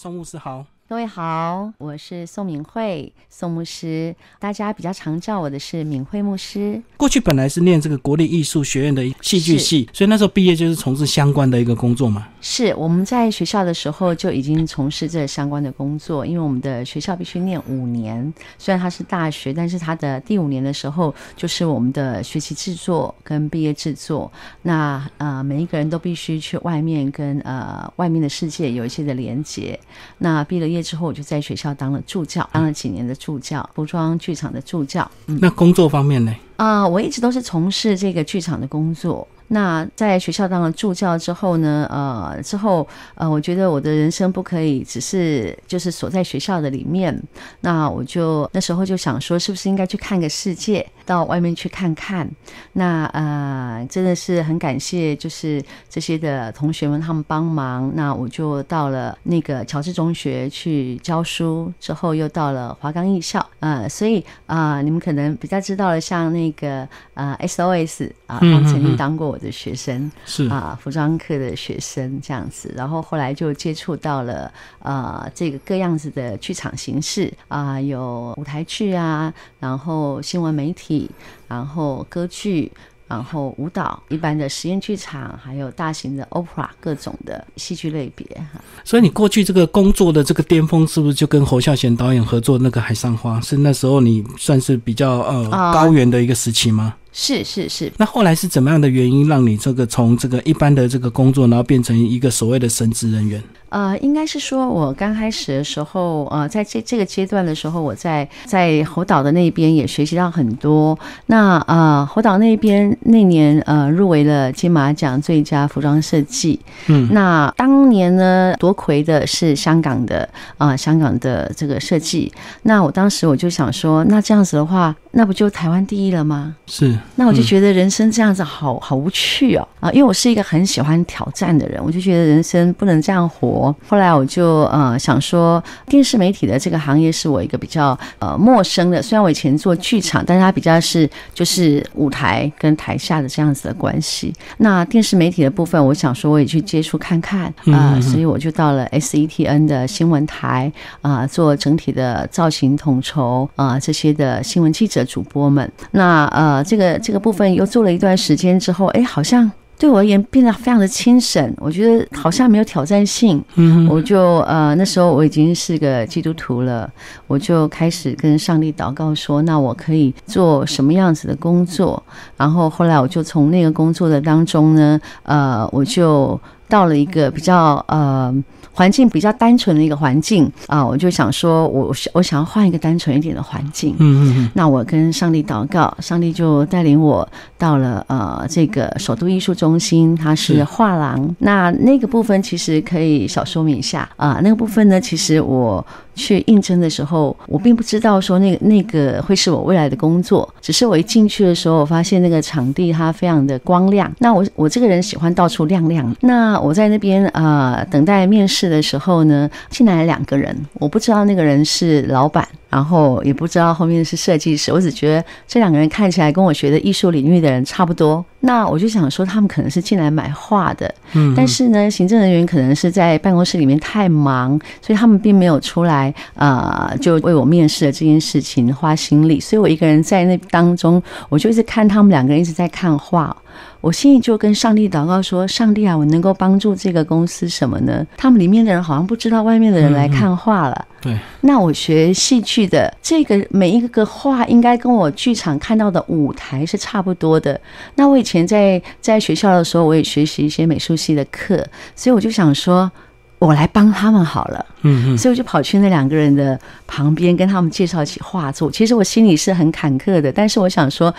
[0.00, 4.12] 宋牧师好，各位好，我是宋敏慧，宋牧师。
[4.40, 6.82] 大家比较常叫我的是敏慧牧师。
[6.96, 12.26] 过去本来是念这个国立艺术学院的戏剧系，所以那时候毕业就是从事相关的一个工作嘛。
[12.40, 24.32] 是我们在学校的时候就已经从事这相关的工作，因为我们的学校必须念五年，虽然它是大学，但是它的第五年的时候就是我们的学习制作跟毕业制作。
[24.62, 29.78] 那呃，每一个人都必须去外面跟呃外面的世界有一些的连接。
[30.18, 35.10] 那毕了业之后，我就在学校当了助教，当了几年的助教，服装剧场的助教。
[35.26, 36.34] 那工作方面呢？
[36.56, 39.26] 啊，我一直都是从事这个剧场的工作。
[39.52, 41.84] 那在学校当了助教之后呢？
[41.90, 42.86] 呃，之后
[43.16, 47.20] 呃，我觉得我的人生不可以只是就是锁在学校的里面。
[47.60, 52.30] 那我就那时候就想说，是不是应该去看个世界，到外面去看看？
[52.74, 57.90] 那呃，真的是很感谢，就是这些的同学们他们帮忙。
[57.96, 63.44] 那我就到了那个乔治中学去教书，之后又到了华冈艺校。
[63.58, 69.39] 呃，所以啊，你们可能比较知道了，像那个呃 SOS 啊，他们曾经当过我。
[69.40, 81.10] 的学生是啊，服装课的学生这样子，然后后来就接触到了呃这个各样子的剧场形式啊，有舞台剧啊，然后新闻媒体，
[81.48, 82.70] 然后歌剧。
[83.10, 88.60] 然后舞蹈、一般的实验剧场，还有大型的 opera 各种的戏剧类别哈。
[88.84, 93.40] 所以你过去这个工作的这个巅峰，是不是就跟侯孝贤导演合作那个《海上花》？
[93.44, 96.94] 是那时候你算是比较呃高原的一个时期吗？
[97.12, 97.92] 是是是。
[97.96, 103.42] 那后来是怎么样的原因，让你这个从这个一般的这个工作，然后变成一个所谓的神职人员？
[103.70, 110.98] 呃，应该是说，我刚开始的时候，呃，在这这个阶段的时候，我在在猴岛的那边也学习到很多。
[111.26, 116.58] 那呃，猴岛那边那年呃入围了金马奖最佳服装设计。
[116.88, 122.32] 嗯，那当年呢夺魁的是香港的啊，香港的这个设计。
[122.62, 126.56] 那我当时我就想说，那这样子的话，那不就台湾第一了吗？
[126.66, 126.98] 是。
[127.16, 133.74] 那我就觉得人生这样子好好无趣哦啊，因为我是一个很喜欢挑战的人，我就觉得人生不能这样活。
[133.86, 139.02] 后来我就呃想说，电视媒体的这个行业是我一个比较呃陌生的。
[139.02, 144.32] 虽然我以前做剧场，但是它比较是就是舞台跟台下的这样子的关系。
[144.58, 150.72] 那电视媒体的部分，我想说我也去接触看看啊，所以我就到了 SETN 的新闻台
[151.02, 155.70] 啊，做整体的造型统筹啊，这些的新闻记者主播们。
[155.92, 159.50] 那呃这个这个部分又做了一段时间之后，哎，好像。
[159.78, 163.42] 对我而言变得非常的轻省，我觉得好像没有挑战性。
[163.54, 166.86] 嗯，我就呃那时候我已经是个基督徒了，
[167.26, 172.02] 我就开始跟上帝祷告说，那我可以做什么样子的工作？
[172.36, 176.38] 然后后来我就从那个工作的当中呢，呃，我就
[176.70, 178.34] 到了一个比较呃。
[178.72, 183.94] 环境比较单纯的一个环境啊，我就想说，我我想要换一个单纯一点的环境。
[183.98, 184.50] 嗯嗯嗯。
[184.54, 187.28] 那我跟上帝祷告，上帝就带领我
[187.58, 191.34] 到了呃这个首都艺术中心，它是画廊。
[191.40, 195.84] 那那个部分其实可以少说明一下啊，那个部分呢，其实我。
[196.20, 204.12] 去应征的时候，我并不知道说那个那个会是我未来的工作，只是我一进去的时候，我发现那个场地它非常的光亮。
[204.18, 206.14] 那我我这个人喜欢到处亮亮。
[206.20, 212.46] 那我在那边呃等待面试的时候呢，进来两个人，我不知道那个人是老板。
[212.70, 218.24] 然后也不知道后面是设计师，我只觉得这两个人看起来跟我学的艺术领域的人差不多。
[218.42, 229.38] 那我就想说，他们可能是进来买画的，嗯，但是呢，行政人员可能是在办公室里面太忙，所以他们并没有出来，呃，就为我面试的这件事情花心力。
[229.38, 233.36] 所以我一个人在那当中，我就一直看他们两个人一直在看画。
[233.80, 238.06] 我心里就跟上帝祷告说：“上帝啊，我能够帮助这个公司什么呢？
[238.16, 240.86] 他们里面的人好像不知道外面的人来看画了。
[241.00, 247.58] 对，那我学戏剧的，这个每一个个画应该跟我剧场看到的舞台是差不多的。
[247.94, 251.66] 那我以前在在学校的时候，我也学习一些美术系的课，
[251.96, 252.92] 所以我就想说，
[253.38, 254.66] 我来帮他们好了。
[254.82, 258.70] 嗯嗯，所以我就跑去那两个人的旁边，跟他们介绍起画作。
[258.70, 261.14] 其实我心里是很坎坷的，但是我想说。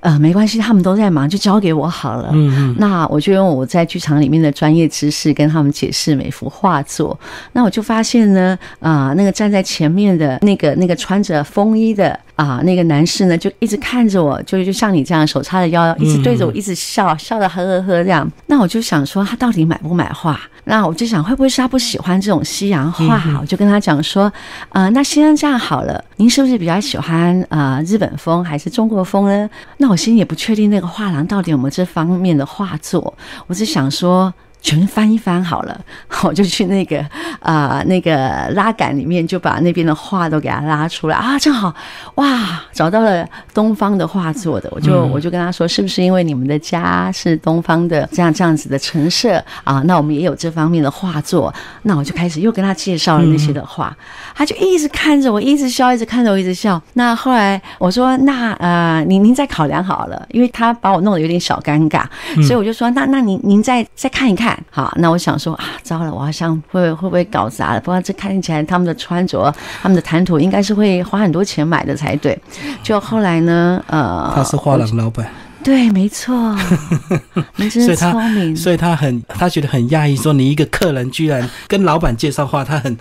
[0.00, 2.30] 呃，没关系，他们都在忙，就交给我好了。
[2.32, 7.18] 嗯嗯，那我就用我在剧场里面的专业知识跟他们解释每幅画作。
[7.52, 18.30] 那我就发现呢，啊，那个站在前面的那个那个穿着风衣的啊那个男士呢，就一直看着我，就就像你这样手叉着腰，一直对着我一直笑，笑得呵呵呵这样。
[18.46, 20.40] 那我就想说，他到底买不买画？
[20.62, 23.20] 那我就想，会不会是他不喜欢这种西洋画？
[23.40, 24.32] 我就跟他讲说，
[24.68, 29.50] 呃，那先生这样好了，您是不是比较喜欢呃日本风还是中国风呢？
[29.78, 33.12] 那我心里也不确定那个画廊到底有没有这方面的画作，
[33.48, 34.32] 我只想说。
[34.60, 35.80] 全翻一翻好了，
[36.24, 37.04] 我就去那个
[37.40, 41.16] 啊那个拉杆里面，就把那边的画都给他拉出来。
[41.16, 41.74] 啊，正好
[42.16, 49.42] 哇，找到了东方的画作的，我就我就跟他说，是不是因为你们的家是东方的这样这样子的陈设？
[49.64, 49.80] 啊？
[49.86, 53.96] 那我们也有这方面的画作，那我就开始又跟他介绍了那些的画，
[54.34, 56.80] 他就一直看着我，一直笑，一直看着我，一直笑。
[56.94, 62.02] 那后来我说，那呃，您您再考量好了，因为他把我弄得有点小尴尬，
[62.42, 64.47] 所以我就说，那那您您再再看一看。
[64.70, 67.80] 好，那我想说啊，糟了，我好像会会不会搞砸了？
[67.80, 69.52] 不过这看起来他们的穿着、
[69.82, 72.38] 他们的谈吐，应该是会花很多钱买的才对。
[72.82, 75.26] 就后来呢，呃，他是画廊老板。
[75.68, 76.56] 对，没错，
[77.56, 78.56] 你真是聪明。
[78.56, 82.96] 所以他很，他觉得很讶异，说你一个客人居然跟老板介绍话，他很，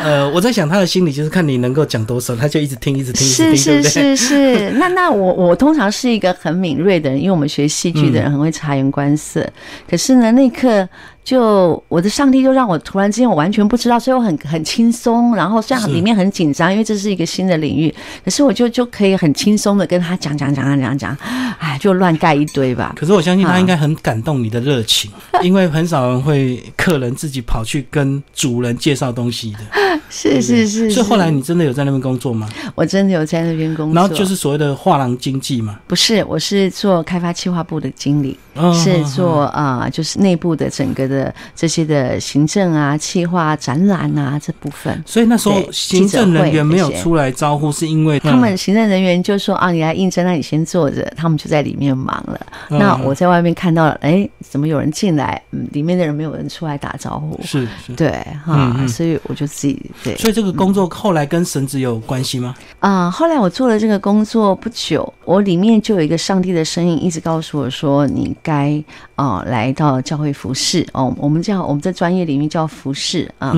[0.00, 4.70] 呃，我在想他的心里就是看你能够讲多少，他就一直听，一直听，是是是是。
[4.78, 9.44] 那那我我通常是一个很敏锐的人，因为我们学戏剧的人很会察言观色。
[9.90, 10.88] 可是呢，那一刻。
[11.24, 17.92] 就我的上帝就让我突然之间我完全不知道，所以我很很轻松，然后虽然里面很紧张，因为这是一个新的领域，
[18.22, 21.16] 可是我就就可以很轻松的跟他讲讲讲讲讲讲，
[21.58, 22.92] 哎，就乱盖一堆吧。
[22.94, 25.10] 可是我相信他应该很感动你的热情，
[25.42, 29.58] 因为很少人会客人自己跑去跟主人介绍东西的。
[30.10, 30.90] 是是是。
[30.90, 32.46] 所以后来你真的有在那边工作吗？
[32.74, 33.94] 我真的有在那边工作。
[33.94, 35.80] 然后就是所谓的画廊经济嘛？
[35.86, 38.38] 不是，我是做开发企划部的经理，
[38.74, 41.13] 是做啊，就是内部的整个的。
[41.14, 52.40] 的这些的行政啊、企划、展览啊这部分，所以那时候行政人员没有出来招呼，是因为他们行政人员就说啊，你来应征，那你先坐着，他们就在里面忙了。
[52.68, 55.40] 那我在外面看到了，哎，怎么有人进来？
[55.52, 58.10] 嗯，里面的人没有人出来打招呼，是是，对
[58.44, 60.16] 哈，所以我就自己对。
[60.16, 62.54] 所以这个工作后来跟绳子有关系吗？
[62.80, 68.82] 啊，后来我做了这个工作不久，我里面就有一个上帝的声音一直告诉我说，你该
[69.14, 71.03] 啊来到教会服侍哦。
[71.18, 73.52] 我们叫我们在专业领域叫服饰啊。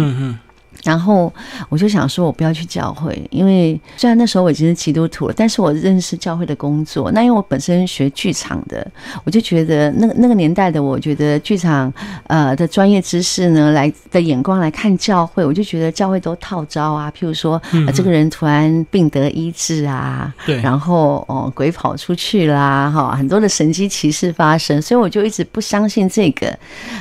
[0.85, 1.33] 然后
[1.69, 7.11] 我就想说，我不要去教会，因为虽然那时候我已经是基督徒了，但是我认识教会的工作。
[7.13, 8.87] 那因为我本身学剧场的，
[9.25, 11.93] 我就觉得那个那个年代的，我觉得剧场
[12.27, 17.13] 呃的专业知识呢，来的眼光来看教会，我就觉得教会都套招啊。
[17.17, 17.61] 譬如说，
[17.95, 26.57] 这个人突然病得医治啊，对，然后哦鬼跑出去啦，哈，很多的神机骑士发生，所以我就一直不相信这个。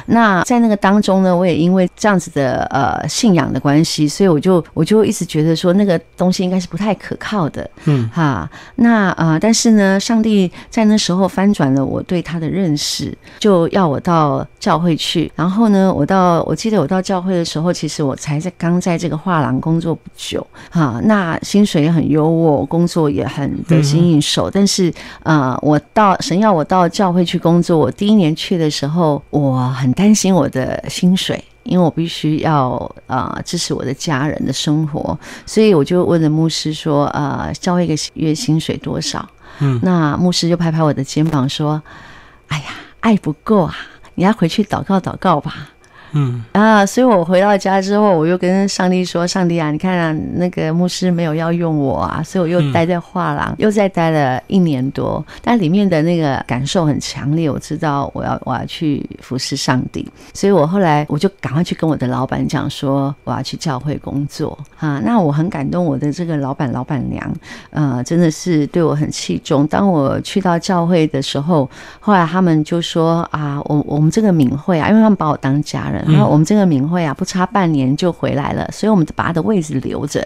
[0.07, 3.85] 那在那个当中呢，我也因为这样子的呃信仰的关。
[3.85, 8.49] 系，所以我就我就一直觉得说那个东西应该是不太可靠的，嗯哈。
[8.77, 15.31] 那呃，但是呢，上帝在那时候翻转了我对他的认识，就要我到教会去。
[15.35, 20.99] 然后呢，我到我记得我到教会的时候，其实我才在刚在这个画廊工作不久，哈。
[21.03, 24.49] 那薪水也很优渥，工作也很得心应手。
[24.49, 24.91] 但是
[25.23, 31.43] 呃，我到神要我到教会去工作，我第一年去的时候，我很担心我的薪水。
[31.65, 39.27] 因为我必须要啊支持我的家人的生活，所以我就问了牧师说：“呃，交一个月薪水多少？”
[39.59, 41.81] 嗯，那牧师就拍拍我的肩膀说
[42.47, 42.65] ：“哎呀，
[43.01, 43.75] 爱不够啊，
[44.15, 45.69] 你要回去祷告祷告吧。”
[46.15, 55.23] 嗯啊，所以我回到家之后，我又跟上帝说：“上帝啊，你看啊那个牧师没有要用我啊，所以我又待在画廊，又再待了一年多。
[55.41, 65.01] 但里面的那个感受很强烈，我知道我要我要去服侍上帝，所以我后来我就赶快去跟我的老板讲说，我要去教会工作啊。
[65.03, 67.29] 那我很感动，我的这个老板老板娘，
[67.71, 69.67] 呃，真的是对我很器重。
[69.67, 76.04] 当我去到教会的时候，后来他们就说啊，我我们这个敏慧啊，因为他们把我当家人。
[76.07, 80.25] 然后我们这个名会啊，不差半年就回来了，所以我们把他的位置留着，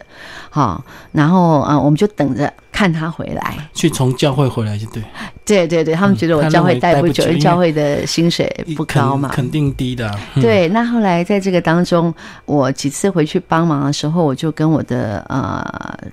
[0.49, 2.51] 好，然后啊，我们就等着。
[2.71, 5.03] 看他回来，去从教会回来就对，
[5.43, 10.09] 对对对，他们觉得我教会待不久，因为教会的薪水不高嘛，肯定低的。
[10.35, 12.13] 对，那后来在这个当中，
[12.45, 15.61] 我几次回去帮忙的时候，我就跟我的呃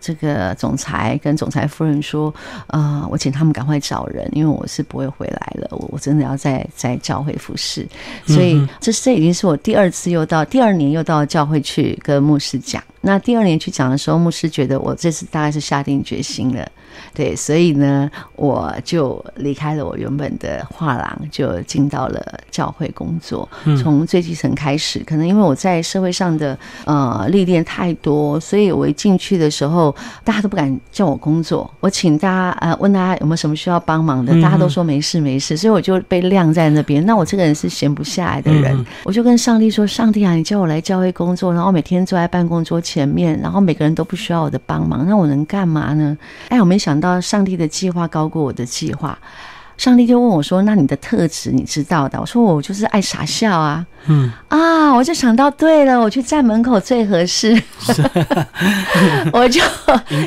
[0.00, 2.34] 这个总裁跟总裁夫人说，
[2.66, 7.86] 呃，我请他们赶快找人，因为我是不会回来了，我我真的要在在教会服侍，
[8.26, 12.82] 所以这这已经是我第二次又到第二年又到教会去跟牧师讲。
[13.06, 16.68] 那第二年去讲的时候，牧师觉得我这次大概是下定决心了。
[17.14, 23.48] 对，所以呢，我就离开了我原本的画廊，就进到了教会工作。
[23.80, 29.94] 从最基层开始，可能因为我在社会上的呃历练太多，所以我一进去的时候，
[30.24, 31.70] 大家都不敢叫我工作。
[31.80, 37.04] 我请大家呃问大家有没有什么需要帮忙的，大家都说没事没事，所以我就被晾在那边。
[37.06, 46.16] 那我这个人是闲不下来的人，我就跟上帝说：“上帝啊，你叫我来教会工作，然后每天坐在办公桌前前面，然后每个人都不需要我的帮忙，那我能干嘛呢？”
[46.48, 49.18] 哎，我没想到上帝的计划高过我的计划，
[49.76, 57.60] 上帝就问我说：“那你的特质你知道的？”我说：“我就是爱傻笑啊。”嗯啊，我就想到对了，我去站门口最合适。
[59.32, 59.60] 我就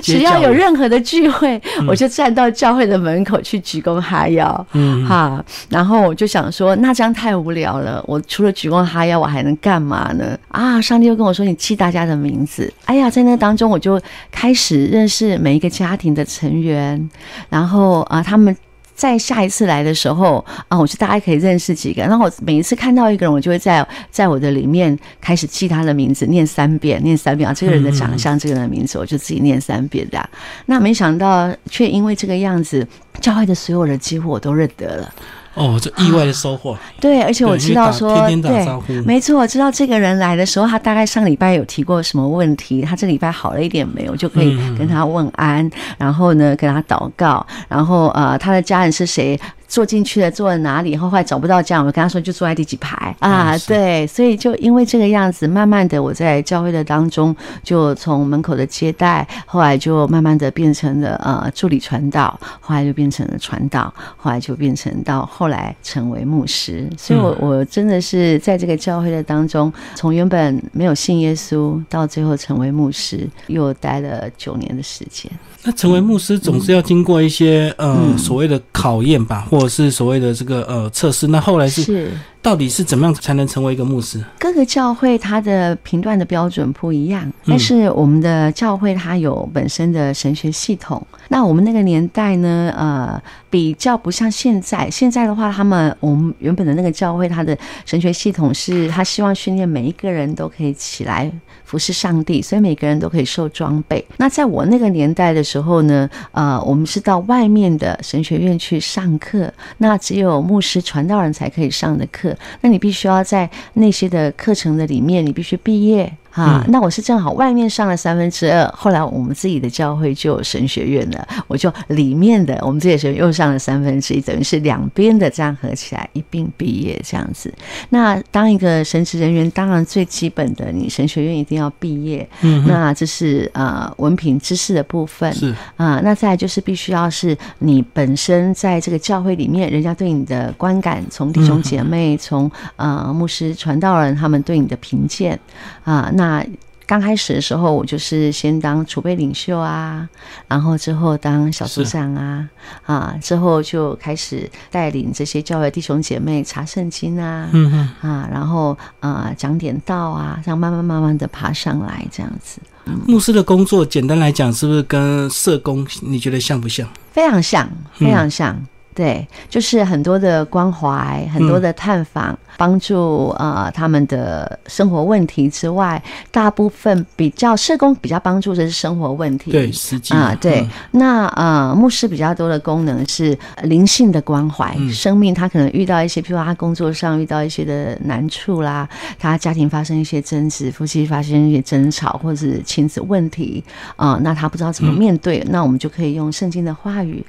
[0.01, 4.67] 只要有任何的聚会，我就站到教会的门口去鞠躬哈腰。
[4.73, 8.03] 嗯哈，然后我就想说，那这样太无聊了。
[8.05, 10.37] 我除了鞠躬哈腰，我还能干嘛呢？
[10.49, 17.09] 啊，上帝又跟我说：“你记大家的名字。”哎呀，在那当中，我就开始认识每一个家庭的成员，
[17.49, 18.55] 然后啊，他们。
[18.99, 22.01] 在下一次来的时候啊，我觉得大家可以认识几个。
[22.01, 27.53] 然后我每一次看到一个人，我就会在在我的里面开始记他的名字，念三遍，念三遍啊。
[27.53, 30.29] 这个人的长相，这个人的名字，我就自己念三遍的。
[30.65, 32.85] 那没想到，却因为这个样子，
[33.21, 35.13] 教会的所有人几乎我都认得了。
[35.55, 36.77] 哦，这意外的收获。
[37.01, 49.39] 对，而且我知道说，对，没错，我知道这个人来的时候，他大概上礼拜有提过什么问题，他这礼拜好了一点没有，就可以跟他问安，然后呢，跟他祷告，然后呃，他的家人是谁？
[49.69, 50.97] 坐进去了，坐在哪里？
[50.97, 53.55] 后后来找不到家，我跟他说就坐在第几排啊？
[53.59, 57.33] 对，所以就因为这个样子，慢慢的我在教会的当中，
[57.63, 66.89] 就从门口的接待，后来就慢慢的变成了呃助理传道，后来就变成了传道，后来就变成到后来成为牧师。
[66.97, 75.31] 所以，我我真的是在这个教会的当中，从原本没有信耶稣，到最后成为牧师，又待了九年的时间。
[75.63, 81.27] 那成为牧师总是要经过一些呃所谓的考验吧，或者是所谓的这个呃测试。
[81.27, 82.11] 那后来是。
[82.41, 84.23] 到底是怎么样才能成为一个牧师？
[84.39, 91.05] 各个教会它的评断的标准不一样，但是我们的教会它有本身的神学系统。
[91.27, 94.89] 那我们那个年代呢，呃，比较不像现在。
[94.89, 101.29] 现在的话，他们我们原本的那个教会，它的神学系统是他希望训练每一个人都可以起来
[101.69, 104.03] 服侍上帝，所以每个人都可以受装备。
[104.17, 112.35] 那在我那个年代的时候呢，呃，我们是到外面的神学院去上课，那只有牧师传道人才可以上的课。
[112.61, 116.11] 那你必须要在那些的课程的里面，你必须毕业。
[116.31, 127.51] 啊，那我是正好外面上了三分之二，后来我们自己的教会就有神学院了，我就里面的我们自己的学院又上了三分之一，等于是两边的这样合起来一并毕业这样子。
[127.89, 145.37] 那当一个神职人员，当然最基本的，你神学院一定要毕业，嗯，那这是呃文凭知识的部分是啊，那再就是必须要是你本身在这个教会里面，人家对你的观感，从弟兄姐妹，从呃牧师传道人他们对你的评鉴
[145.83, 146.11] 啊。
[146.19, 146.45] 那
[146.85, 150.09] 刚开始的时候，我就是先当储备领袖啊，
[150.49, 152.49] 然后之后当小组长啊，
[152.85, 162.59] 啊，之后就开始带领这些教会弟兄姐妹查圣经啊，嗯啊，然后啊讲点道啊，这样慢慢慢慢的爬上来，这样子。
[163.07, 166.85] 牧师的工作，简单来讲，是不是跟社工你觉得像不像？
[167.13, 168.59] 非常像，非常像。
[168.93, 179.51] 对，就是很多的关怀，很多的探访，帮助呃他们的生活问题之外，大部分比较社工比较帮助的是生活问题。
[179.51, 180.67] 对，实际啊，对。
[180.91, 193.63] 那呃，牧师比较多的功能是灵性的关怀，生命他可能遇到一些，譬如他工作上遇到一些的难处啦，他家庭发生一些争执，夫妻发生一些争吵，或者是亲子问题
[193.95, 197.25] 啊，那他不知道怎么面对，那我们就可以用圣经的话语。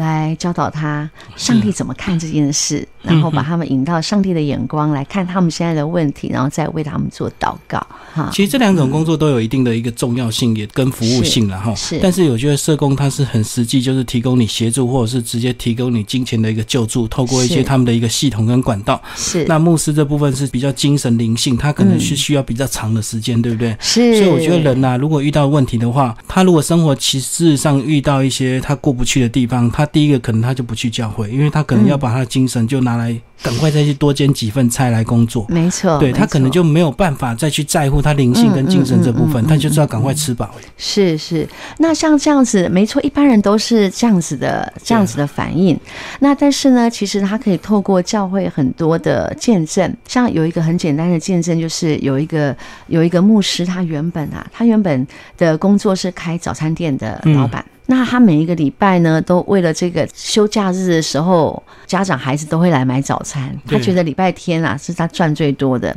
[0.00, 7.78] 来教导他上帝怎么看这件事，然后把他们引到上帝的眼光来看他们现在的问题，然后再为他们做祷告。
[8.12, 11.72] 哈，其实这两种工作都有一定的一个重要性，也跟服务性了哈。
[11.74, 19.00] 是，但是我觉得社工他是很实际，就是提供你协助，或者是直接提供你金钱的一个救助，透过一些他们的一个系统跟管道。
[19.14, 19.44] 是。
[19.44, 23.76] 那牧师这部分是比较精神灵性，他可能是需要比较长的时间，对不对？
[23.78, 24.16] 是。
[24.18, 30.64] 所以我觉得人呐，如果遇到问题的话，他如果生活其实上遇到一些他过不去的地方，他第一个可能他就。
[30.70, 33.20] 不去教会，因为他可能要把他的精神就拿来。
[33.42, 40.54] 赶快再去多煎几份菜来工作，没错，对他可能就没有办法再去在乎他灵性跟精神这部分，他就知道赶快吃饱。
[40.76, 45.74] 是是，那像这样子，没错，一般人都是这样子的，这样子的反应。
[46.18, 52.54] 那但是呢，其实他可以透过教会很多的见证，像有一个很简单的见证，就是有一个
[52.88, 55.06] 有一个牧师，他原本啊，他原本
[55.38, 63.52] 的工作是开早餐店的老板，那他每一个礼拜呢，都为了这个休假日的时候，家长孩子都会来买早餐。
[63.66, 65.92] 他觉得礼拜天啊是他赚最多的，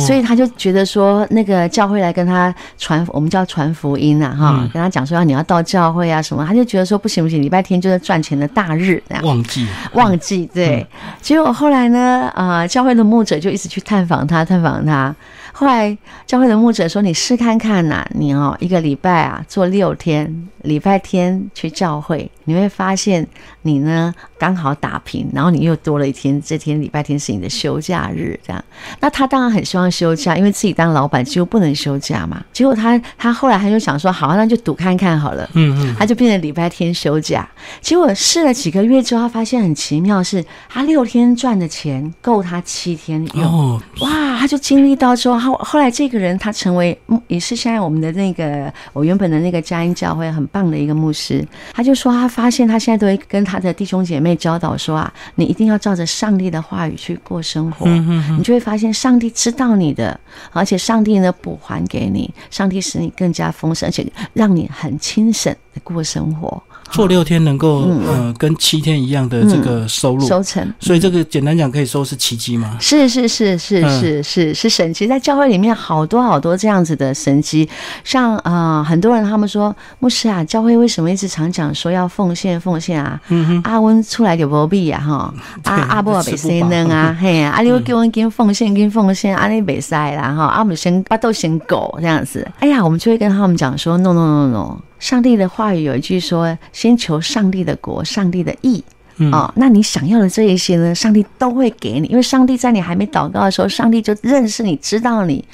[0.00, 9.66] 所以他就觉得说那个教会来跟他传，我们叫传福音啊，哈，跟他讲说要你要到教会啊什么，他就觉得说不行不行，礼拜天就是赚钱的大日，忘记。
[9.92, 10.86] 忘记对。
[11.20, 15.14] 结果后来呢，啊，教会的牧者就一直去探访他，探访他。
[15.56, 15.96] 后来
[16.26, 23.24] 教会的牧者说：“你试看看呐、你哦一个礼拜啊做六天，礼拜天去教会，你会发现
[23.64, 28.64] 你呢刚好打平，然后你又多了一天，这天礼拜天是你的休假日，这样。
[29.00, 32.44] 那他当然很希望休假，因为自己当老板几乎不能休假嘛。
[32.52, 35.48] 结果他他后来他就想说，好，那就赌看看好了。
[35.54, 37.48] 嗯嗯，他就变成礼拜天休假。
[37.80, 43.44] 结果试了几个月之后，他发现很奇妙是，他六天赚的钱够他七天用。
[43.44, 51.42] 哦，哇，他就经历到之后，后后来这个人他成为嗯也是现在我们的那个我原本的那个佳音教会很棒的一个牧师，
[51.72, 60.18] 他就说他发现他现在都会跟他的弟兄姐妹教导说啊，你一定要照着上帝的话语去过生活，你就会发现上帝知道你的，
[60.52, 66.62] 而且上帝呢补还给你，上帝使你更加丰盛，而且让你很清省的过生活，
[66.94, 70.72] 做六天能够呃跟七天一样的这个收入，收成。
[70.80, 72.76] 所以这个简单讲可以说是奇迹吗？
[72.80, 77.68] 是是是是嗯是是是神奇，在教会里面好多好多这样子的神奇，
[78.04, 83.20] 像啊、呃很多人他们说牧师啊，教会为什么一直常讲说要奉献奉献啊？
[83.64, 85.34] 阿温出来就无必啊哈，
[85.64, 98.82] 阿阿波北塞能啊，嘿 啊，啊 你叫我跟奉献跟奉献，阿你北塞啦哈，啊我们先巴豆先狗这样子，哎呀，我们就会跟他们讲说，no no no no，上帝的话语有一句说，先求上帝的国，上帝的义。
[99.18, 105.44] 嗯哦，那你想要的这一些呢，上帝都会给你，因为上帝在你还没祷告的时候，上帝就认识你，知道你。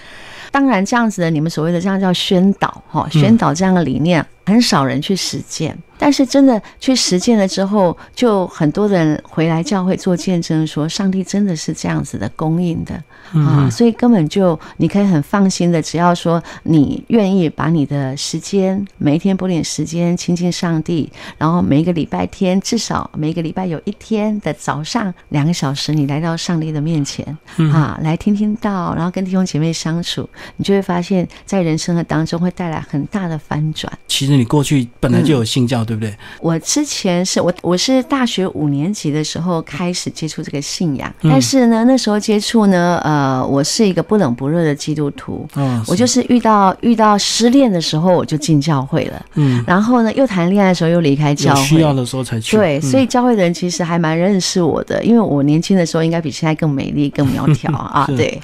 [0.53, 5.77] 当然，这样子的你们所谓的这样叫宣导哈，宣导这样的理念，很少人去实践。
[5.99, 27.25] 但是真的去实践了之后，就很多人回来教会做见证，说上帝真的是这样子的供应的啊，所以根本就你可以很放心的，只要说你愿意把你的时间每一天拨点时间亲近上帝，然后每一个礼拜天至少每一个礼拜有一天的早上两个小时，你来到上帝的面前
[27.73, 33.93] 啊，来听听到，然后跟弟兄姐妹相处，你就会发现，在人生的当中会带来很大的翻转。
[34.07, 36.15] 其实你过去本来就有信教，对不对？
[36.41, 45.47] 我之前是我我是大学五年级的时候开始接触这个信仰，嗯但是呢，那时候接触呢，呃，我是一个不冷不热的基督徒。
[45.55, 49.27] 哦，我就是遇到遇到失恋的时候，我就进教会了。
[49.35, 51.63] 嗯，然后呢，又谈恋爱的时候又离开教会。
[51.63, 52.57] 需要的时候才去。
[52.57, 58.07] 对，嗯所以教会的人其实还蛮认识我的，因为我年轻的时候应该比现在更美丽、更苗条啊。
[58.17, 58.41] 对，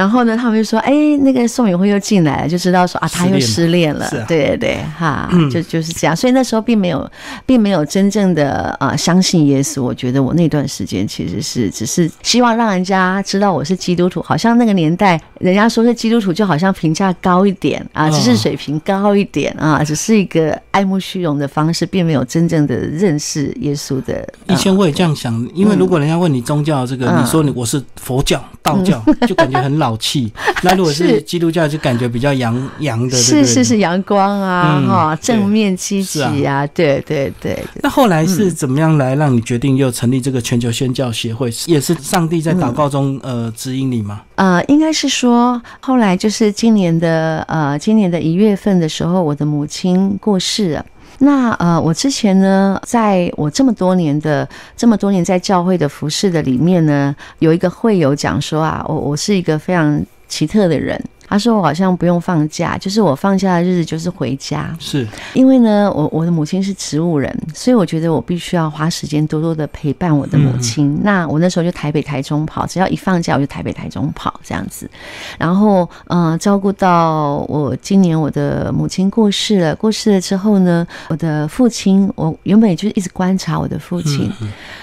[0.00, 4.08] 然后呢，他们就说：“哎，那个宋敏慧又进来了，就知道说啊，他又失恋了。
[4.10, 6.16] 对对对，哈， 就就是这样。
[6.16, 7.06] 所以那时候并没有，
[7.44, 9.82] 并没有真正的呃相信耶稣。
[9.82, 24.26] 我觉得我那段时间其实是只是希望让人家知道我是基督徒，好像那个年代人家说是基督徒，就好像评价高一点啊，哦知识水平高一点啊，只是一个爱慕虚荣的方式，并没有真正的认识耶稣的。
[24.48, 30.30] 以前我也这样想，因为如果人家问你宗教这个，嗯你说你我是佛教、道教， 就感觉很老气；
[30.62, 41.50] 那如果是是基督教，就感觉比较阳阳的，是是是阳光啊，嗯哈、对正面积极是啊，对对对，那后来嗯是怎么样来让你决定又成立这个全球宣教协会？
[41.66, 44.22] 也是上帝在祷告中、呃指引你吗？
[44.36, 50.86] 呃，应该是说后来就是今年的呃，今年的一月份的时候，我的母亲过世了。
[51.22, 60.98] 那呃，我之前呢，在我这么多年的这么多年在教会的服饰的里面呢，有一个会友讲说啊，我我是一个非常奇特的人。
[61.30, 71.00] 他说我好像不用放假，就是我放假的日子就是回家，是，因为呢，我我的母亲是植物人，所以我觉得我必须要花时间多多的陪伴我的母亲。
[71.04, 74.90] 那我那时候就台北、台中跑，只要一放假我就台北、台中跑这样子。
[75.38, 84.28] 然后，嗯、照顾到我今年我的母亲过世了，过世了之后呢，我的父亲，我原本也就是一直观察我的父亲，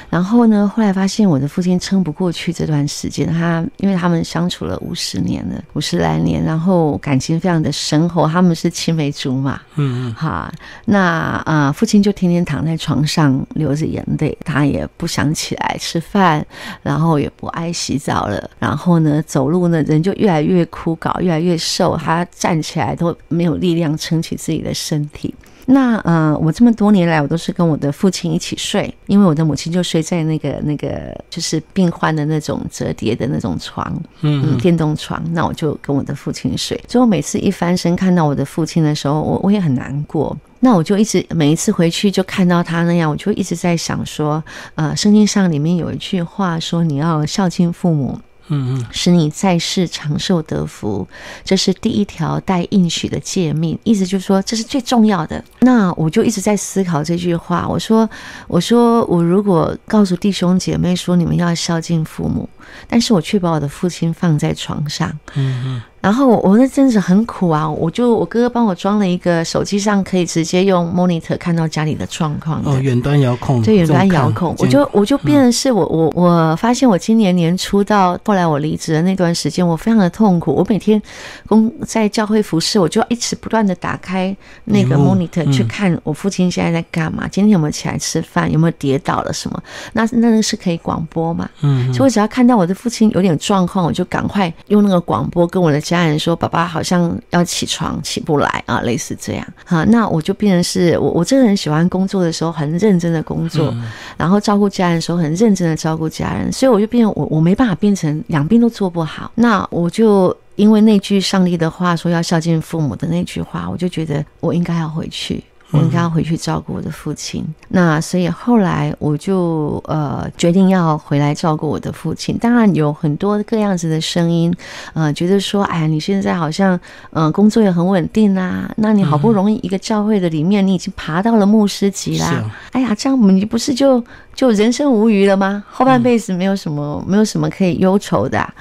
[0.10, 9.62] 然后呢，后来发现我的父亲撑不过去这段时间，他因为他们相处了五十年了，五十来年，然后感情非常的深厚，他们是青梅竹马。
[9.76, 10.52] 嗯嗯，哈，
[10.86, 16.46] 那啊、呃父亲就天天躺在床上流着眼泪，他也不想起来吃饭，
[16.82, 25.34] 然后也不爱洗澡了，然后呢，走路呢人就越来越枯槁，越来越瘦，他站起来都没有力量撑起自己的身体。
[25.70, 35.22] 那呃，我这么多年来，我都是跟我的父亲一起睡，因为我的母亲就睡在那个那个就是病患的那种折叠的那种床，嗯，电动床。
[35.34, 40.36] 那我就跟我的父亲睡，所以我每次一翻身看到我的父亲的时候，我我也很难过。
[40.62, 44.42] 那我就一直每一次回去就看到他那样，我就一直在想说，
[44.76, 48.18] 呃，圣经上里面有一句话说，你要孝敬父母，
[48.50, 51.08] 嗯嗯，使你在世长寿得福，
[51.44, 55.44] 这是第一条带应许的诫命，意思就是说这是最重要的。
[55.60, 58.10] 那我就一直在思考这句话，我说，
[58.48, 62.48] 我说我如果告诉弟兄姐妹说你们要孝敬父母，
[62.88, 72.72] 但是我却把我的父亲放在床上，嗯嗯，然后我我那阵子很苦啊，我就我哥哥帮我装了一个手机上可以直接用 monitor 看到家里的状况的。
[72.72, 80.54] 哦，远端遥控，对，远端遥控，我就我就变成是我我我发现我今年年初到后来我离职的那段时间，我非常的痛苦。
[80.54, 81.02] 我每天
[81.48, 85.52] 工在教会服侍，我就要一直不断的打开那个 monitor 嗯。
[85.52, 89.64] 去看我父亲现在在干嘛，今天有没有起来吃饭，有没有跌倒了什么？
[89.94, 91.50] 那那个是可以广播嘛？
[91.62, 103.74] 嗯，所以我只要看到我的父亲有点状况，我就赶快用那个广播跟我的家人说：“爸爸好像要起床，起不来啊，类似这样。”哈，那我就变成是我我这个人喜欢工作的时候很认真的工作，
[104.18, 110.36] 然后照顾家人的时候很认真的照顾家人，所以我就变成我我没办法变成两边都做不好，那我就。
[110.58, 117.46] 因为那句上帝的话说要孝敬父母的那句话，我就觉得我应该要回去，我应该要回去照顾我的父亲。
[117.70, 122.38] 那所以后来我就呃决定要回来照顾我的父亲。
[122.38, 124.54] 当然有很多各样子的声音，
[124.94, 126.76] 呃，觉得说，哎呀，你现在好像
[127.12, 132.44] 嗯、呃工作也很稳定啊，那你好不容易一个教会的里面，你已经爬到了牧师级啦。
[132.72, 134.02] 哎呀，这样你不是就
[134.34, 135.64] 就人生无余了吗？
[135.70, 138.54] 后半辈子没有什么、没有什么可以忧愁的啊、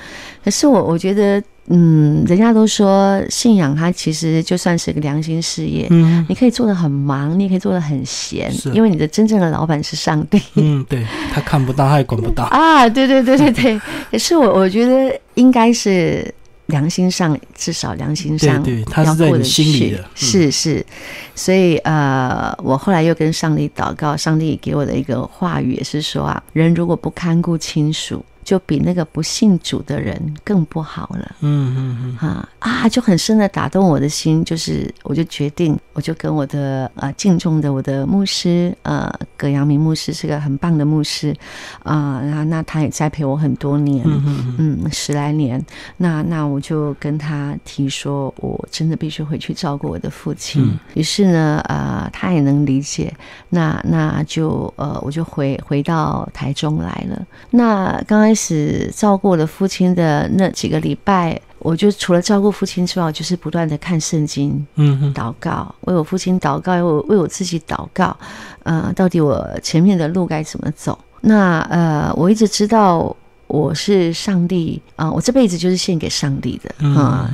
[0.44, 6.24] 可是我我觉得，嗯，人家都说信仰它其实就算是个良心事业，嗯。
[6.28, 10.40] 你可以做的很忙，你也可以做的很闲，因为你的真正的老板是上帝。
[10.54, 16.32] 嗯，对他看不到，他也管不到， 啊，对对对对对，可是我我觉得应该是
[16.66, 19.90] 良心上，至少良心上对对他是在你心里去。
[19.92, 20.06] 的嗯。
[20.14, 20.86] 是是，
[21.34, 31.34] 所以呃，我后来又跟上帝祷告，上帝给我的一个话语也是说啊，人如果不看顾亲属，就比那个不信主的人更不好了。
[31.40, 41.34] 嗯嗯嗯，啊啊，就很深的打动我的心，就是我就决定，我就跟我的啊敬重的我的牧师呃葛阳明牧师是个很棒的牧师
[41.82, 45.64] 啊，那、那他也栽培我很多年，嗯嗯嗯嗯，十来年，
[45.98, 50.62] 那那我就跟他提说，我真的必须回去照顾我的父亲。
[50.62, 53.12] 嗯于是呢，呃，他也能理解，
[53.50, 57.26] 那那就呃，我就回回到台中来了。
[57.50, 68.16] 那刚开始照顾我的父亲的那几个礼拜，我就除了照顾父亲之外，我就是不断的看圣经，嗯嗯，祷告，为我父亲祷告，为我为我自己祷告，
[68.62, 70.98] 呃，到底我前面的路该怎么走？
[71.22, 73.14] 那呃，我一直知道
[73.46, 77.30] 我是上帝啊、我这辈子就是献给上帝的嗯啊、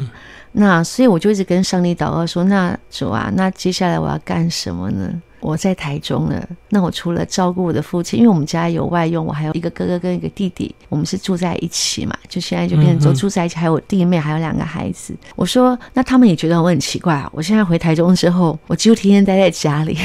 [0.53, 5.11] 那所以我就一直跟上帝祷告说：“那主啊，那接下来我要干什么呢？”
[5.43, 15.15] 我在台中了，那我除了照顾我的父亲，因为我们家有外佣，我还有一个哥哥跟一个弟弟，我们是住在一起嘛，就现在就变成都嗯哼住在一起，还有我弟妹，还有两个孩子。
[15.35, 17.29] 我说，那他们也觉得我很奇怪啊。
[17.35, 19.99] 我现在回台中之后，我几乎天天待在家里，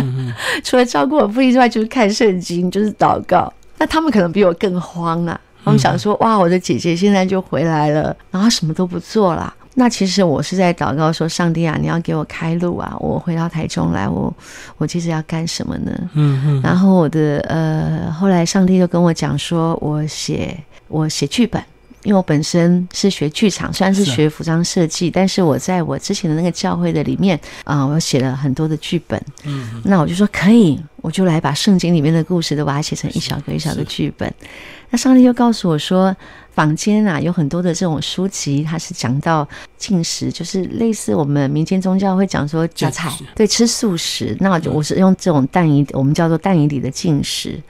[0.64, 3.52] 除了照顾我父亲之外，就是看圣经，就是祷告。
[3.76, 12.96] 那他们可能比我更慌啊，他们想说：“哇，我的姐姐现在就回来了，然后什么都不做了。”那其实我是在祷告说：“上帝啊，你要给我开路啊！
[12.98, 14.34] 我回到台中来，我
[14.76, 21.62] 我其实要干什么呢？”嗯嗯然后我的呃，后来上帝就跟我讲说，我写我写剧本，
[22.04, 29.20] 因为我本身是学剧场，虽然是学服装设计，但是我在我之前的那个教会的里面啊、我写了很多的剧本。
[29.44, 34.32] 嗯那我就说可以，我就来把圣经里面的故事都把它写成一小个一小个剧本。
[34.90, 36.16] 那上帝又告诉我说，
[36.54, 44.36] 坊间啊有很多的这种书籍，它是讲到进食，就是类似我们民间宗教会讲说加菜，对，吃素食。
[44.40, 47.60] 那我就我是用这种淡以，我们叫做淡以里的进食。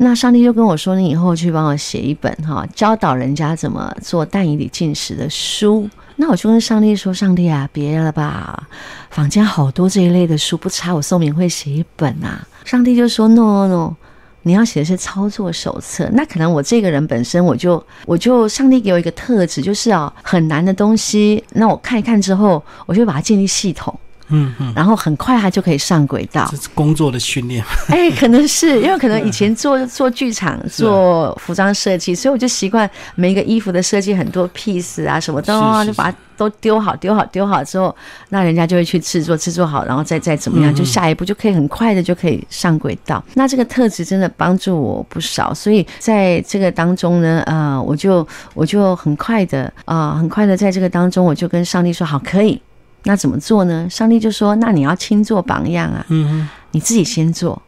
[0.00, 5.88] 那上帝就跟我说：“你以后去帮我写一本哈，教导人家怎么做淡以里进食的书。”
[6.20, 8.68] 那我就跟上帝说：“上帝啊，别了吧，
[9.10, 13.96] 坊间好多这一类的书，不差我宋明会写一本啊。”上帝就说：“No No No，
[14.42, 16.08] 你要写的是操作手册。
[16.12, 23.98] 那可能我这个人本身，我就我就上帝给我一个特质，就是啊，很难的东西，那我看一看之后，我就把它建立系统，
[24.30, 26.56] 嗯嗯，然后很快他就可以上轨道这。
[26.56, 37.94] 是工作的训练，哎， 可能是因为可能以前做做剧场、做服装设计，所以我就习惯每一个衣服的设计很多 piece 啊什么的，就把它都丢好、丢好、丢好之后，
[38.28, 43.22] 那人家就会去制作，制作好，然后再再怎么样，就下一步就可以很快的就可以上轨道。
[43.34, 52.60] 那这个特质真的帮助我不少，所以在这个当中呢，呃，我就我就很快的啊、很快的在这个当中，我就跟上帝说好，可以。
[53.04, 53.88] 那怎么做呢？
[53.90, 57.60] 上帝就说：“那你要亲做榜样啊。”嗯你自己先做。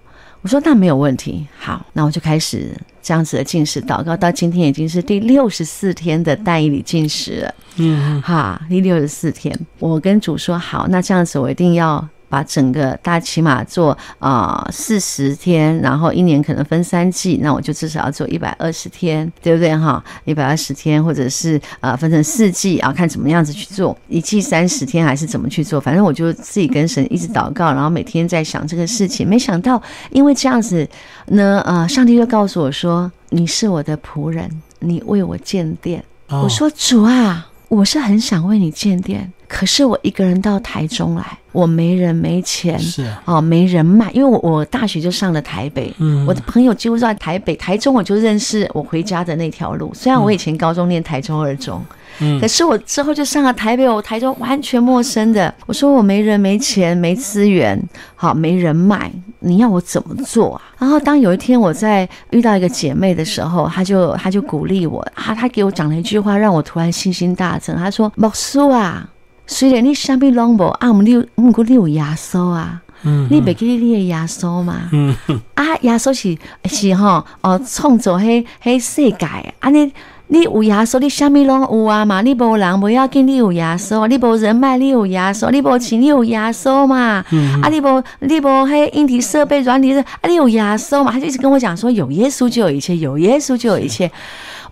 [0.42, 20.02] 我说那没有问题，好，那我就开始这样子的进食祷告，到今天已经是第六十四天的带以里进食了，嗯哈，第六十四天，我跟主说好，那这样子我一定要把整个大起码做啊四十天，然后一年可能分三季，那我就至少要做一百二十天，对不对哈？
[20.24, 25.80] 一百二十天，或者是呃分成四季啊，看怎么样子去做，一季三十天还是怎么去做？
[25.80, 29.28] 反正我就自己跟神一直祷告，然后每天在想这个事情。
[29.28, 30.88] 没想到因为这样子
[31.26, 49.92] 呢，呃，上帝就告诉我说：“你是我的仆人，你为我建殿。”我说主啊，我是很想为你建店，可是我一个人到台中来，我没人没钱，是啊，哦，没人脉，因为我我大学就上了台北，嗯我的朋友几乎都在台北，台中我就认识我回家的那条路。
[49.94, 51.96] 虽然我以前高中念台中二中，嗯
[52.40, 55.52] 可是我之后就上了台北，我台中完全陌生的。
[55.66, 57.80] 我说我没人、没钱、没资源，
[58.14, 60.62] 好没人脉，你要我怎么做啊？
[60.78, 67.76] 然后当有一天我在遇到一个姐妹的时候，她就她就鼓励我啊，她给我讲了一句话，让我突然信心大增。
[67.76, 69.08] 她说：“莫叔啊，
[69.46, 74.90] 虽然你啥物拢无，啊，毋你有毋过你有耶稣啊。”嗯你袂记得你的耶稣吗？
[74.92, 75.16] 嗯
[75.54, 76.36] 啊，耶稣是
[76.68, 79.26] 是吼哦，创造迄迄世界，
[79.58, 79.90] 安尼
[80.32, 82.22] 你有耶稣，你啥物拢有啊嘛？
[82.22, 87.24] 你无人不要紧，你有耶稣，你无人脉，你有耶稣，你无钱，你有耶稣嘛？
[87.62, 91.10] 啊，你无你无嘿硬体设备、软体设，啊，你有耶稣嘛？
[91.10, 94.08] 他就一直跟我讲说，有耶稣就有一切，有耶稣就有一切。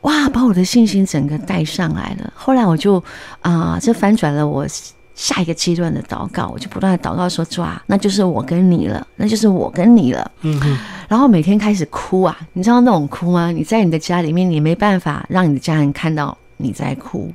[0.02, 2.32] 哇，把我的信心整个带上来了。
[2.36, 3.02] 后来我就
[3.40, 4.64] 啊、这翻转了我
[5.18, 10.78] 下一个阶段的祷告，我就不断的祷告说：“主啊，那就是我跟你了，那就是我跟你了。”嗯哼，
[11.08, 13.50] 然后每天开始哭啊，你知道那种哭吗？
[13.50, 17.32] 你在你的家里面，你没办法让你的家人看到你在哭，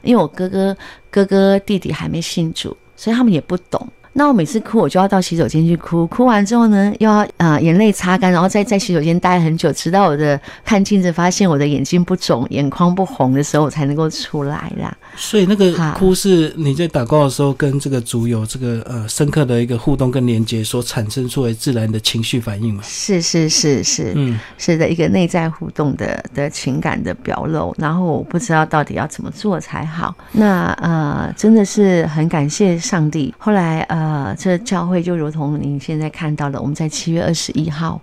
[0.00, 0.74] 因为我哥哥、
[1.10, 3.86] 哥哥、弟弟还没信主，所以他们也不懂。
[4.18, 14.96] 那我每次哭，我就要到洗手间去哭，哭完之后呢，又要呃眼泪擦干，然后再在洗手间待很久，直到我的看镜子发现我的眼睛不肿、眼眶不红的时候，我才能够出来啦。
[15.16, 22.82] 所以那个哭是你在祷告的时候跟这个主有这个呃深刻的一个互动跟连接所产生出来自然的情绪反应嘛？
[22.84, 30.14] 是是是是，嗯是的一个内在互动的的情感的表露，然后我不知道到底要怎么做才好。
[30.32, 33.34] 那呃，真的是很感谢上帝。
[33.38, 34.05] 后来呃，
[34.38, 38.00] 这教会就如同您现在看到的，我们在七月二十一号，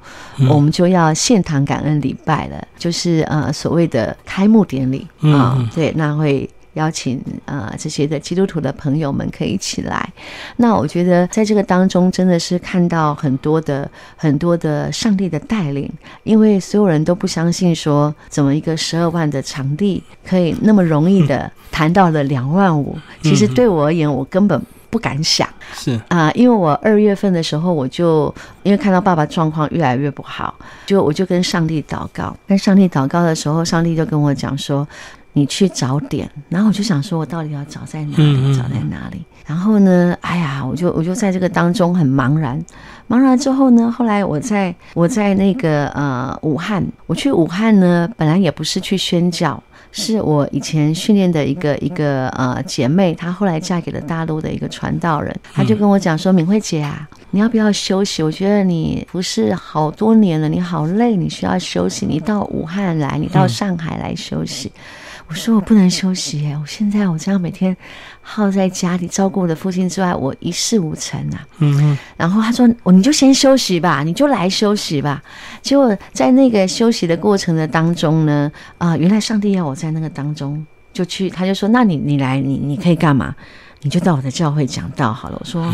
[0.50, 6.50] 我们就要献堂感恩礼拜了，就是呃所谓的开幕典礼啊、嗯对，那会。
[6.74, 10.12] 邀请呃这些的基督徒的朋友们可以一起来。
[10.58, 15.88] 那我觉得在这个当中，真的是看到很多的很多的上帝的带领，
[16.24, 22.98] 因为所有人都不相信说，怎么一个十二万的场地可以那么容易的谈到了两万五。
[23.22, 24.60] 其实对我而言，我根本
[24.93, 25.49] 不敢想。
[25.73, 30.53] 是啊、因为我二月份的时候，我就因为看到爸爸状况越来越不好，
[30.86, 32.38] 就我就跟上帝祷告。
[32.47, 34.88] 跟上帝祷告的时候，上帝就跟我讲说
[35.34, 38.56] ：“你去找点。”然后我就想说，我到底要找在哪里？
[38.56, 39.25] 找在哪里？
[39.47, 42.63] 然后呢，哎呀，我就我就在这个当中很茫然。
[43.10, 49.62] 茫然之后呢，后来我在我在那个呃武汉，我去武汉呢，本来也不是去宣教，
[49.93, 58.23] 是我以前训练的一个一个呃姐妹，她后来嫁给了大陆的一个传道人，她就跟我讲说：“敏慧姐啊，你要不要休息？
[58.23, 62.06] 我觉得你不是好多年了，你好累，你需要休息。
[62.06, 64.71] 你到武汉来，你到上海来休息。
[65.34, 67.76] 我说我不能休息耶，我现在我这样每天
[68.22, 71.41] 耗在家里照顾我的父亲之外，我一事无成啊。
[71.58, 75.24] 嗯嗯然后他说：“我你就先休息吧，你就来休息吧。”
[75.63, 83.34] 结果在那个休息的过程的当中呢，啊、原来上帝要我在那个当中就去，他就说：“那你你来，你你可以干嘛？
[83.82, 85.67] 你就到我的教会讲道好了。”我说：“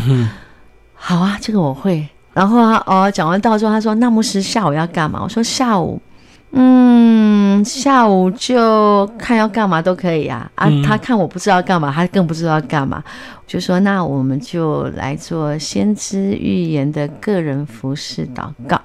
[0.96, 6.00] 好啊，这个我会。”然后啊哦讲完道之后，他说：“那牧师下午要干嘛？”我说：“下午。”
[6.52, 10.66] 嗯，下午就看要干嘛都可以啊啊！
[10.68, 13.02] 嗯他看我不知道干嘛，他更不知道干嘛，
[13.46, 18.80] 就说那我们就来做先知预言的个人服饰祷告。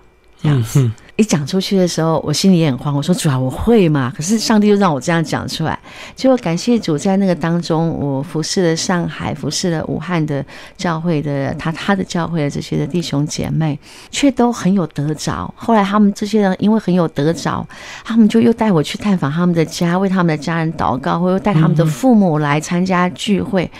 [0.46, 2.94] 这样嗯哼一讲出去的时候，我心里也很慌。
[2.94, 4.12] 我说主啊，我会嘛？
[4.14, 5.80] 可是上帝就让我这样讲出来。
[6.14, 13.80] 结果感谢主，在那个当中，我服侍了上海，服侍了武汉的教会的他他的教会的这些的弟兄姐妹，
[14.12, 15.54] 却都很有得着。
[15.56, 17.66] 后来他们这些人因为很有得着，
[18.04, 23.72] 他们就又带我去探访他们的家，为他们的家人祷告，或又带他们的父母来参加聚会。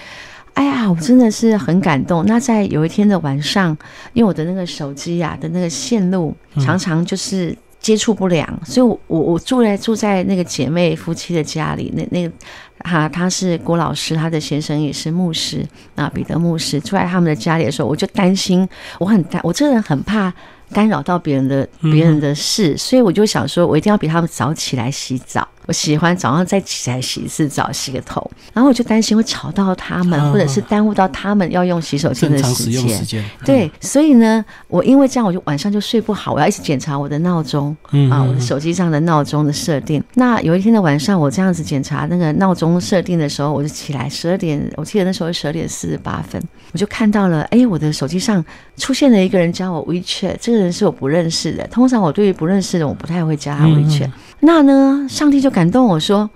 [0.56, 2.26] 哎呀，我真的是很感动。
[2.26, 3.78] 那在有一天的晚上，
[4.14, 12.34] 因为我的那个手机呀、的那个线路常常就是接触不良，所以我我我住在住在那个姐妹夫妻的家里，那那个
[12.80, 15.66] 哈他是郭老师，他的先生也是牧师
[15.96, 18.68] 啊，彼得牧师住在他们的家里的时候，我就担心，
[19.00, 20.34] 我很担，我这个人很怕。
[20.74, 25.48] 干扰到别人的别人的事，所以我就想说，我一定要比他们早起来洗澡。
[25.68, 33.06] 我喜欢早上再起来洗一次澡，洗个头，然后我就担心会吵到他们，啊或者是耽误到他们要用洗手间的时间时。
[33.06, 37.76] 间，对，所以呢，我因为这样，我就晚上就睡不好，我要一直检查我的闹钟、
[38.12, 40.04] 啊，我的手机上的闹钟的设定。
[40.14, 48.44] 那有一天的晚上，我这样子检查那个闹钟设定的时候，我就起来十二点，我记得那时候是十二点四十八分，我就看到了，哎，我的手机上
[48.78, 51.66] 出现了一个人加我 WeChat，这个人是我不认识的。
[51.68, 54.12] 通常我对于不认识的，我不太会加他嗯 WeChat。
[54.46, 56.30] 那呢，上帝就感动我说，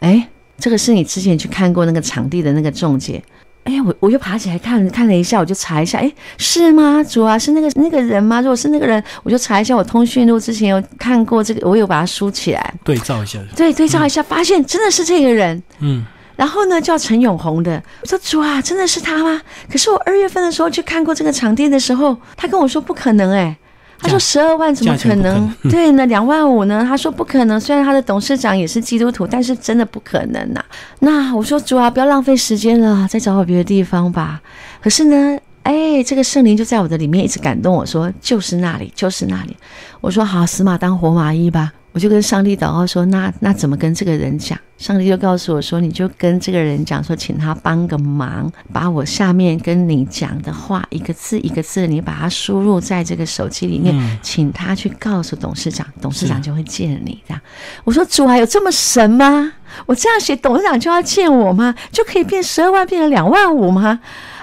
[0.00, 0.26] 哎，
[0.58, 3.22] 这个是你之前去看过那个场地的那个中介。
[3.64, 7.04] 哎，我我又爬起来看看了一下，我就查一下，哎，是吗？
[7.04, 8.40] 主啊，是那个那个人吗？
[8.40, 15.62] 如果是那个人，我就查一下我通讯录之前有看过这个，我有把它梳起来，对照一下，对，对照一下，发现真的是这个人。
[15.80, 16.02] 嗯，
[16.36, 19.42] 然后呢，叫陈永红的，我说主啊，真的是他吗？
[19.70, 23.54] 可是我二月份的时候去看过这个场地的时候，他跟我说不可能、哎。
[24.02, 25.52] 他说十二万怎么可能？
[25.70, 26.84] 对呢，两万五呢？
[26.88, 27.60] 他说不可能。
[27.60, 30.64] 虽然他的董事长也是基督徒，但是真的不可能呐、
[31.00, 34.40] 那我说主啊，不要浪费时间了，再找找别的地方吧。
[34.80, 39.56] 可是呢，哎，这个圣灵就在我的里面一直感动我说，就是那里，就是那里。
[40.00, 41.72] 我说好，死马当活马医吧。
[41.92, 44.58] 我就跟上帝祷告说，那那怎么跟这个人讲？
[44.78, 57.20] 上帝就告诉我说，你就跟这个人讲说，请他帮个忙，把我下面跟你讲的话一个字一个字，你把它输入在这个手机里面，嗯请他去告诉董事长，董事长就会见你。
[57.26, 57.40] 这样，
[57.84, 59.52] 我说主啊，有这么神吗？
[59.84, 61.74] 我这样写，董事长就要见我吗？
[61.92, 64.00] 就可以变十二万变成两万五吗？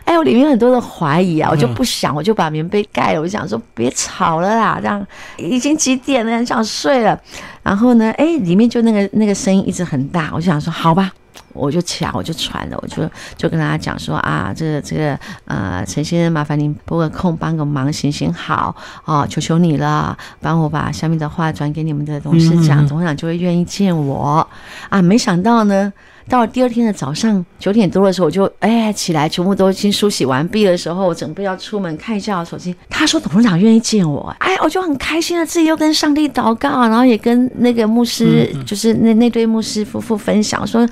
[0.07, 3.19] 哎，我里面有很多的怀疑啊，我就不想，我就把棉被盖了。
[3.19, 7.19] 我就想说，别吵了啦，这样已经几点了，很想睡了。
[7.61, 11.11] 然后呢，哎，里面就那个那个声音一直很大，我就想说，好吧。
[11.53, 24.47] 我就起来，我就传了，我就就跟大家讲说啊，这个这个呃，陈先生，麻烦您拨个空帮个忙，行行好哦，求求你了，帮我把下面的话转给你们的董事长，嗯嗯嗯董事长就会愿意见我
[24.89, 25.01] 啊。
[25.01, 25.91] 没想到呢，
[26.29, 32.75] 到了第二天的早上九点多的时候，我就哎起来，全部都已经梳洗完毕的时候，我准备要出门看一下我手机。
[32.89, 40.87] 他说董事长愿意见我，哎，我就很开心的，自己又跟上帝祷告，然后也跟那个牧师，就是那那对牧师夫妇分享说，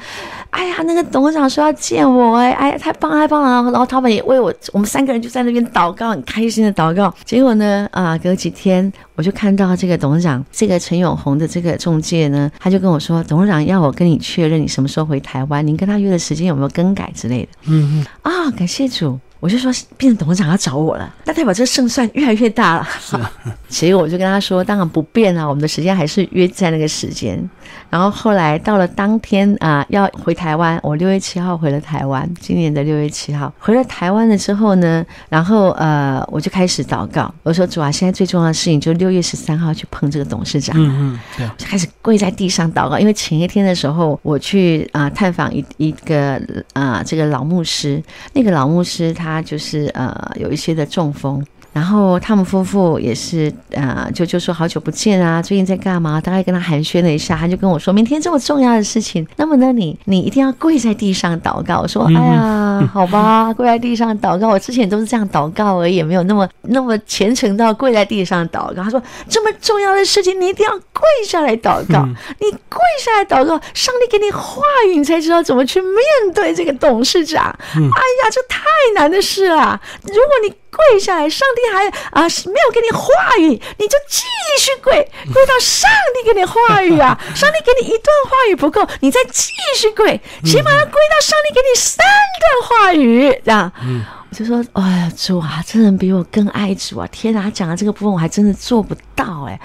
[0.51, 7.13] 哎呀，那个董事长说要见我，哎哎，太棒了太棒了，然后他们也为我，我们三个人就在那边祷告，很开心的祷告。
[7.25, 17.49] 结果呢，啊，隔几天我就看到这个董事长，这个陈永红的这个中介呢，他就跟我说，董事长要我跟你确认你什么时候回台湾，您跟他约的时间有没有更改之类的。
[17.67, 19.19] 嗯嗯，啊，感谢主。
[19.41, 22.87] 我就说变成董事长要找我了，那代表这个胜算越来越大了。
[22.99, 23.31] 是啊，
[23.69, 27.37] 结果我就跟他说，当然不变啊，我们的时间还是约在那个时间。
[27.89, 40.75] 然后后来到了当天啊、要回台湾，我六月七号回了台湾，今年的六月七号回了台湾了之后呢，然后呃，我就开始祷告，我说主啊，现在最重要的事情就是六月十三号去碰这个董事长。
[40.77, 46.41] 嗯嗯，对，就开始跪在地上祷告，因为前一天的时候，我去啊、探访一一个
[46.73, 48.01] 啊、这个老牧师，
[48.33, 51.45] 那个老牧师他就是呃有一些的中风。
[51.75, 56.21] 然后他们夫妇也是，呃，就就说好久不见啊，最近在干嘛？
[56.21, 61.81] 大概跟他寒暄了一下，他就跟我说，明天这么重要的事情，那么呢，你你一定要跪在地上祷告。
[61.81, 64.47] 我说，嗯哎呀，好吧，跪在地上祷告。
[64.47, 68.81] 我之前都是这样祷告而已，也没有那么那么虔诚到跪在地上祷告。
[68.81, 72.07] 他说，这么重要的事情，你一定要跪下来祷告。
[72.39, 75.99] 你跪下来祷告，上帝给你话语，你才知道怎么去面
[76.33, 77.43] 对这个董事长。
[77.73, 78.63] 哎呀，这太
[78.95, 79.77] 难的事了。
[80.03, 83.07] 如果你跪下来，上帝还啊没有给你话
[83.39, 84.23] 语，你就继
[84.59, 84.93] 续跪，
[85.33, 87.17] 跪到上帝给你话语啊。
[87.33, 92.05] 上帝给你一段话语不够，你再继续跪，起码要跪到上帝给你三
[92.41, 93.71] 段话语，这样。
[94.29, 97.07] 我就说，哎呀，主啊，这人比我更爱主啊！
[97.09, 99.57] 天哪，他讲的这个部分我还真的做不到哎、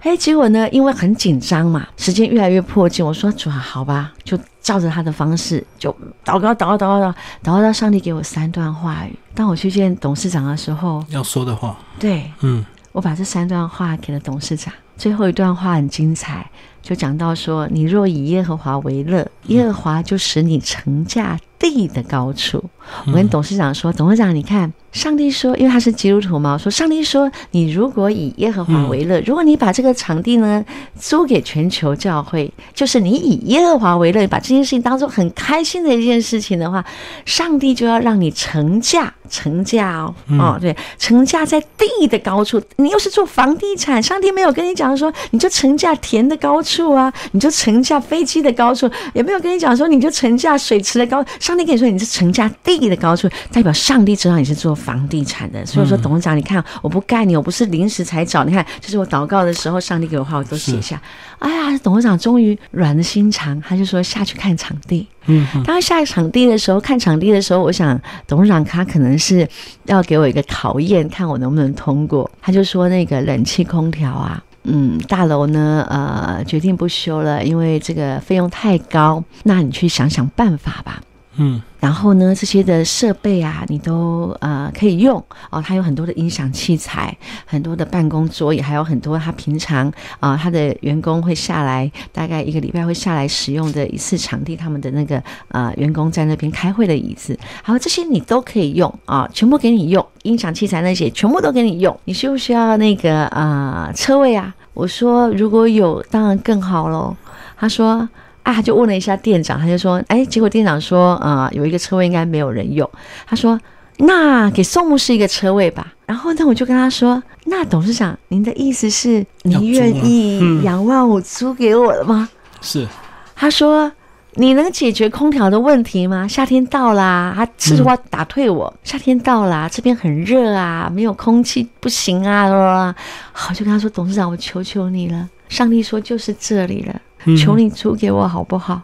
[0.00, 5.92] 哎，结果呢，因为很紧张嘛，时间越来越迫近，我说主啊，好吧，就照着他的方式，就
[6.24, 7.08] 祷告，祷告，祷告，
[7.40, 9.16] 祷告，到上帝给我三段话语。
[9.32, 14.74] 当我去见董事长的时候，要说的话，对嗯我把这三段话给了董事长。
[14.96, 16.50] 最后一段话很精彩，
[16.82, 22.64] 就讲到说：“你若以耶和华为乐，耶和华就使你成驾地的高处。”
[23.06, 30.64] 我跟董事长说：“董事长，你看，上帝说，因为他是基督徒嘛，说上帝说，你如果以耶和华为乐，如果你把这个场地呢
[30.98, 36.84] 租给全球教会，就是你以耶和华为乐，把这件事情当做很开心的一件事情的话，
[37.26, 42.62] 上帝就要让你成价，成价哦，哦，对，成价在地的高处。
[42.76, 51.22] 你又是做房地产，上帝没有跟你讲说，你就成价田的高处啊，你就成价飞机的高处，也没有跟你讲说，你就成价水池的高。
[51.40, 55.66] 上上帝跟你说你是成价地的高处，代表上帝知道你是做房地产的。
[55.66, 61.00] 所以说，董事长，你看我不干你，我不是临时才找，你看，就是我祷告的时候，上帝给我话我都写下。
[61.40, 65.06] 哎呀，董事长终于软了心肠，他就说下去看场地。
[65.26, 69.46] 嗯，当下场地的时候，看场地的时候，我想董事长他可能是
[69.86, 72.30] 要给我一个考验，看我能不能通过。
[72.40, 74.40] 他就说那个冷气空调啊。
[74.68, 79.22] 嗯，大楼呢，呃，决定不修了，因为这个费用太高。
[79.44, 81.00] 那你去想想办法吧。
[81.38, 85.62] 嗯，然后呢，这些的设备啊，你都呃可以用哦。
[85.62, 87.14] 它有很多的音响器材，
[87.44, 100.04] 很多的办公桌椅，还有很多他平常啊，他的员工会下来，大概一个礼拜会下来使用的一次场地，他们的那个呃员工在那边开会的椅子，好，这些你都可以用啊，全部给你用。
[100.22, 101.94] 音响器材那些全部都给你用。
[102.06, 104.54] 你需不需要那个啊车位啊？
[104.72, 107.14] 我说如果有，当然更好喽。
[107.58, 108.08] 他说。
[108.46, 112.88] 啊，就问了一下店长，他就说，哎，结果店长说，呃，有一个车位应该没有人用。
[113.26, 113.60] 他说，
[113.96, 115.92] 那给宋牧师一个车位吧。
[116.06, 122.28] 然后呢，我就跟他说，那董事长，您的意思是，你愿意两万五租给我了吗？
[122.60, 122.86] 是。
[123.34, 123.90] 他说，
[124.34, 126.28] 你能解决空调的问题吗？
[126.28, 128.72] 夏天到啦，他实话打退我。
[128.84, 132.94] 夏天到啦，这边很热啊，没有空气不行啊。
[133.32, 136.94] 好，就跟他说，董事长，我求求你了，上帝说就是这里了。
[137.34, 138.82] 求你租给我好不好？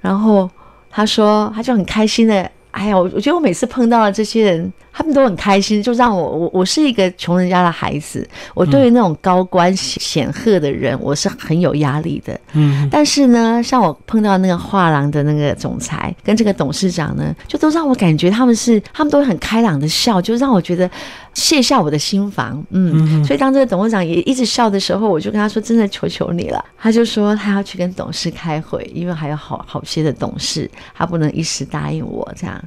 [0.00, 0.48] 然后
[0.88, 2.48] 他说，他就很开心的。
[2.70, 12.40] 哎呀，我我觉得我每次碰到了这些人，他们都很开心，就让我我我是一个穷人家的孩子，我对于那种高官显赫的人，我是很有压力的。
[12.54, 20.90] 嗯，但是呢，像我碰到那个画廊的那个总裁跟这个董事长呢，就都让我感觉他们是他们都很开朗的笑，就让我觉得
[21.34, 22.64] 卸下我的心防。
[22.70, 32.58] 嗯，所以当这个董事长也一直笑的时候，我就跟他说：“真的求求你了。”他就说他要去跟董事开会，因为还有好好些的董事，他不能一时答应我这样。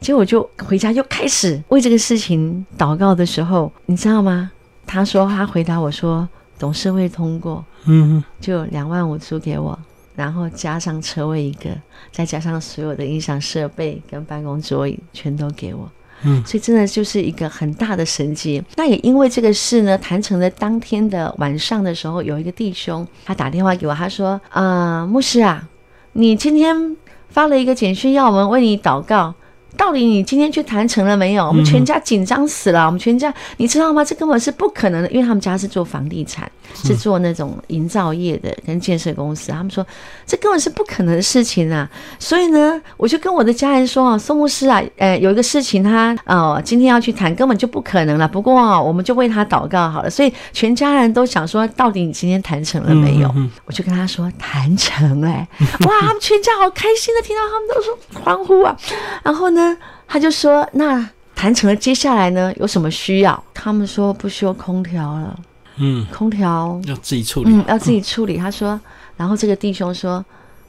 [0.00, 4.50] 结果就回家又开始为这个事情祷告的时候，你知道吗？
[4.86, 6.28] 他说他回答我说
[6.58, 9.76] 董事会通过，嗯，就两万五租给我，
[10.14, 11.70] 然后加上车位一个，
[12.12, 15.90] 再加上所有的音响设备跟办公桌椅全都给我，
[16.22, 18.62] 嗯，所以真的就是一个很大的神迹。
[18.76, 25.68] 那也因为这个事呢，谈成了当天的晚上的时候，有一个弟兄他打电话给我，他说啊，牧师啊，
[26.12, 26.96] 你今天
[27.28, 29.34] 发了一个简讯要我们为你祷告。
[29.76, 31.46] 到底你今天去谈成了没有？
[31.46, 32.86] 我们全家紧张死了。
[32.86, 34.04] 我们全家，你知道吗？
[34.04, 39.52] 这根本是不可能的，因为他们家是做房地产，是做那种营造业的，跟建设公司。
[39.52, 39.86] 他们说
[40.26, 41.88] 这根本是不可能的事情啊！
[42.18, 48.26] 所以呢，我就跟我的家人说啊，宋牧师啊，呃，有一个事情他哦，今天要去谈，根本就不可能了。
[48.26, 50.10] 不过啊，我们就为他祷告好了。
[50.10, 53.32] 所以全家人都想说，到底你今天谈成了没有？
[53.66, 55.46] 我就跟他说谈成哎，
[55.86, 58.76] 哇，他们全家好开心的，听到他们都说欢呼啊。
[59.22, 59.65] 然后呢？
[60.06, 62.52] 他就说：“那谈成了，接下来呢？
[62.56, 65.38] 有什么需要？”他们说：“不需要空调了。”
[65.78, 67.50] 嗯，空调要自己处理。
[67.52, 68.36] 嗯，要自己处理。
[68.36, 68.80] 他说
[69.16, 70.24] ：“然后这个弟兄说，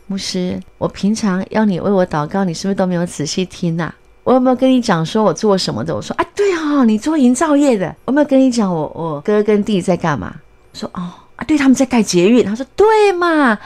[0.07, 3.93] 牧师，我平常要你为我祷告，你是不是都没有仔细听啊？
[4.23, 5.95] 我有没有跟你讲说我做什么的？
[5.95, 7.87] 我说啊，对啊，你做营造业的。
[8.03, 10.35] 我有没有跟你讲我我哥跟弟在干嘛？
[10.73, 11.01] 说哦
[11.37, 12.43] 啊，对，他们在盖捷运。
[12.43, 13.57] 他说对嘛，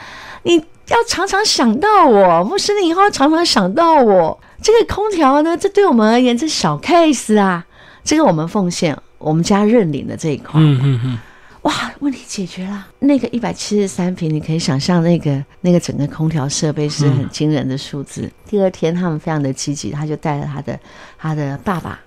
[0.44, 7.66] 你要常常想到我，牧师，你以后要常常想到我。”这个空调呢，这对我们而言这小 case 啊，
[8.04, 11.18] 这个我们奉献，我们家认领的这一块，嗯嗯嗯，
[11.62, 12.86] 哇，问题解决了。
[13.00, 18.30] 那个一百七十三平，你可以想象那个那个整个空调设备是很惊人的数字。
[18.46, 20.78] 第二天他们非常的积极，他就带了他的
[21.18, 21.98] 他的爸爸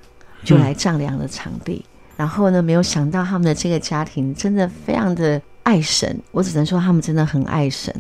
[0.46, 1.84] 就来丈量了场地，
[2.16, 7.94] 然后呢，没有想到他们的这个家庭真的非常的爱神，我只能说他们真的很爱神。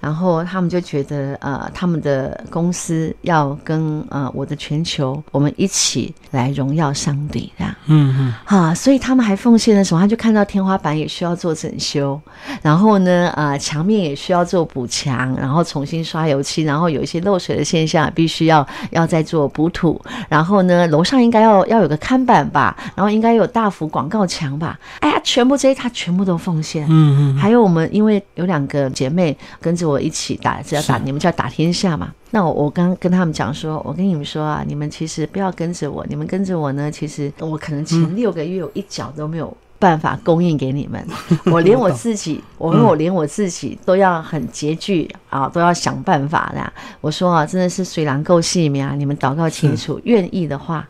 [0.00, 10.00] 然后他们就觉得，呃，他们的公司要跟呃我的全球，我们一起来荣耀上帝，这样，嗯嗯，啊，所以他们还奉献了什么？
[10.00, 12.18] 他就看到天花板也需要做整修，
[12.62, 29.89] 然后呢，呃，墙面也需要做补墙，然后重新刷油漆，然后有一些漏水的现象，必须要要再做补土，然后呢，楼上应该要要有个看板吧，然后应该有大幅广告墙吧，哎呀，全部这些他全部都奉献，嗯嗯，还有我们因为有两个姐妹跟着。
[29.90, 32.12] 我一起打，只要打你们叫打天下嘛。
[32.30, 41.04] 那我我刚跟他们讲说，我跟你们说啊，你们其实不要跟着我，你们跟着我呢，其实我可能前六个月我一脚都没有办法供应给你们，
[41.50, 46.72] 我连我自己，我我连我自己都要很拮据啊，都要想办法的。
[47.00, 50.86] 我说啊，真的是水囊够细密啊，你们祷告清楚，愿意的话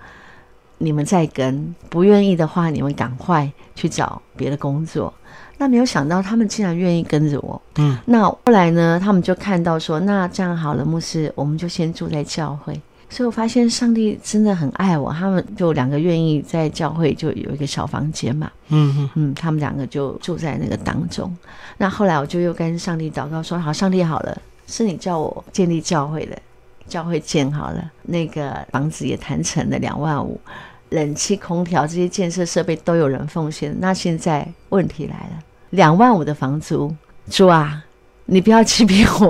[0.78, 5.12] 你们再跟，不愿意的话你们赶快去找别的工作。
[5.60, 7.60] 那没有想到，他们竟然愿意跟着我。
[7.76, 8.98] 嗯，那后来呢？
[8.98, 12.72] 他们就看到说，那这样好了，牧师，我们就先住在教会。
[13.10, 21.30] 所以我发现上帝真的很爱我，他们就两个愿意在教会就有一个小房间嘛，嗯嗯嗯，他们两个就住在那个当中。
[21.76, 26.40] 那后来我就又跟上帝祷告说：“好，上帝好了，是你叫我建立教会的，
[26.88, 30.40] 教会建好了，那个房子也谈成了两万五，
[30.88, 33.76] 冷气、空调这些建设设备都有人奉献。
[33.78, 36.94] 那现在问题来了，两万五的房租，
[37.30, 37.82] 主啊，
[38.26, 39.18] 你不要欺骗我，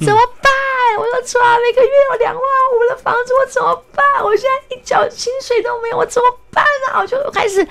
[0.00, 0.52] 怎么办？
[0.98, 4.04] 我说主啊，每个月有两万五的房租，我怎么办？
[4.24, 7.00] 我现在一角薪水都没有，我怎么办啊？
[7.00, 7.66] 我就开始。”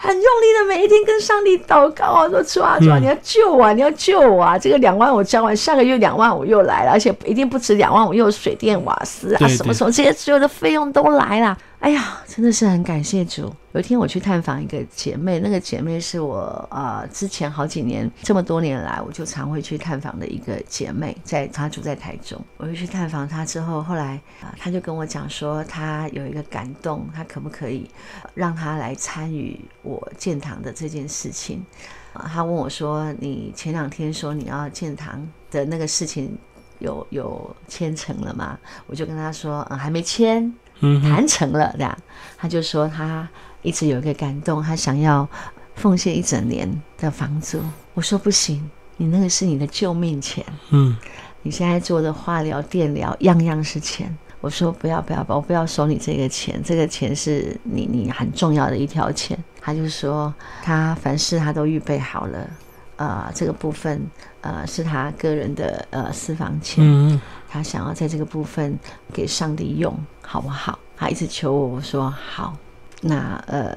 [0.00, 4.56] 很用力的每一天跟上帝祷告啊，说主啊主啊，你要救我，你要救我啊！
[4.56, 11.58] 这个两万五交完，下个月两万五又来了，而且一定不止两万五，又有水电瓦斯啊，什么什么这些所有的费用都来了。
[11.80, 13.54] 哎呀，真的是很感谢主。
[13.72, 27.88] 有一天我去探访一个姐妹，那个姐妹是我呃之前好几年这么多年来我就常会去探访的一个姐妹，在她住在台中，我就去探访她之后，后来啊她就跟我讲说，她有一个感动，她可不可以
[28.34, 31.64] 让她来参与我建堂的这件事情？
[32.12, 36.36] 啊，她问我说，你前两天说你要建堂的那个事情
[36.80, 38.58] 有有签成了吗？
[38.88, 40.52] 我就跟她说，嗯，还没签。
[40.80, 41.98] 谈成了，这样，
[42.36, 43.28] 他就说他
[43.62, 45.28] 一直有一个感动，他想要
[45.74, 47.60] 奉献一整年的房租。
[47.94, 50.44] 我说不行，你那个是你的救命钱。
[50.70, 50.96] 嗯，
[51.42, 54.16] 你现在做的化疗、电疗，样样是钱。
[54.40, 59.36] 我说不要不要，我不要收你这个钱，这个钱是你你很重要的一条钱。
[59.60, 62.50] 他就说他凡事他都预备好了，
[62.96, 64.00] 呃，这个部分
[64.40, 66.84] 呃是他个人的呃私房钱。
[66.86, 67.20] 嗯。
[67.50, 68.78] 他想要在这个部分
[69.10, 69.98] 给上帝用，
[70.30, 70.78] 好不好？
[70.94, 72.54] 他一直求我，我说好。
[73.00, 73.74] 那呃，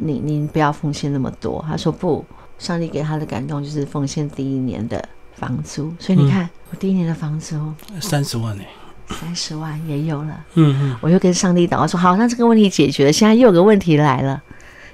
[0.00, 1.64] 你您不要奉献那么多。
[1.68, 2.24] 他说不，
[2.58, 5.94] 上帝给他的感动就是奉献第一年的房租。
[6.00, 8.64] 所以你看，我第一年的房租三十万呢，
[9.10, 10.44] 三十万也有了。
[10.54, 13.12] 嗯嗯，我又跟上帝祷告说，好，那这个问题解决了。
[13.12, 14.42] 现在又有个问题来了，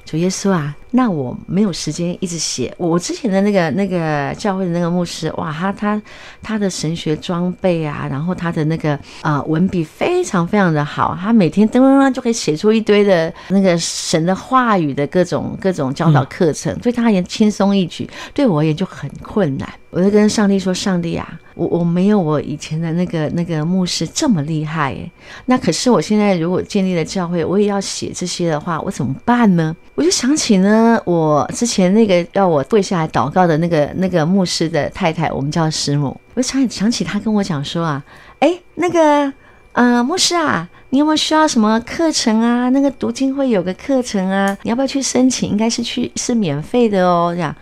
[0.05, 0.77] 主耶稣啊。
[0.91, 2.74] 那我没有时间一直写。
[2.78, 6.01] 我之前的那个那个教会的那个牧师，哇，他他
[6.43, 19.68] 他的神学装备啊，然后他的那个呃文笔非常非常的好，他每天噔噔噔就可以写出一堆的那个神的话语的各种各种教导课程，对他而言轻松一举，对我而言就很困难。
[19.91, 25.11] 我就跟上帝说：“上帝啊，我我没有我以前的那个那个牧师这么厉害耶。
[25.47, 30.88] 那可是我现在如果建立了教会，我也要写这些的话，我怎么办呢？”我就想起呢。
[31.05, 36.18] 我之前那个要我跪下来祷告的那个那个牧师的太太，我们叫师母。
[36.34, 38.05] 我想想起他跟我讲说啊，
[38.39, 39.32] 哎，那个
[39.72, 42.68] 呃牧师啊，你有没有需要什么课程啊？
[42.68, 45.51] 那个读经会有个课程啊，你要不要去申请？
[45.51, 47.32] 应该是去是免费的哦。
[47.34, 47.55] 这样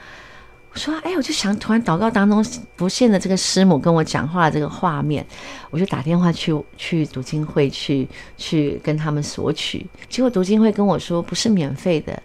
[0.72, 2.44] 我说，哎，我就想突然祷告当中
[2.76, 5.24] 浮现的这个师母跟我讲话这个画面，
[5.70, 8.06] 我就打电话去去读经会去
[8.36, 9.86] 去跟他们索取。
[10.10, 12.22] 结果读经会跟我说不是免费的。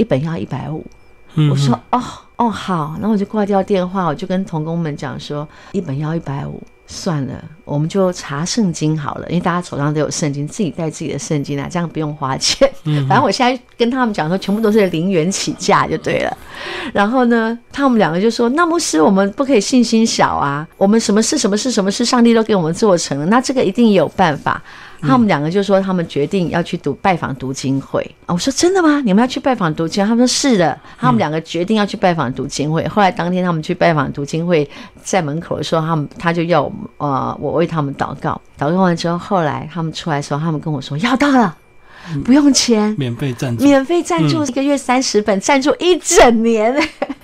[0.00, 0.82] 一本要一百五，
[1.50, 2.02] 我说哦
[2.36, 12.66] 哦好，然后我就挂掉电话，我就跟童工们讲说，一本要一百五，算了，我们就查圣经好了，因为大家手上都有圣经，自己带自己的圣经啊，这样不用花钱。
[13.06, 16.34] 反正我现在跟他们讲说，全部都是零元起价就对了。
[16.94, 24.62] 然后呢，他们两个就说，那牧师我们不可以信心小啊，我们什么事什么事什么事，上帝都给我们做成了，那这个一定有办法。
[25.00, 28.34] 他们两个就说，他们决定要去读拜访读经会啊！
[28.34, 29.00] 我说真的吗？
[29.04, 30.04] 你们要去拜访读经？
[30.04, 30.78] 他们说是的。
[30.98, 32.86] 他们两个决定要去拜访读经会。
[32.88, 34.68] 后来当天他们去拜访读经会，
[35.02, 38.40] 在门口的时候，他们他就要呃我为他们祷告。
[38.58, 41.56] 祷告完之后，后来他们出来的时候，他们跟我说要到了，
[42.24, 46.74] 不用钱，免费赞助，免费赞助一个月三十本，赞助一整年。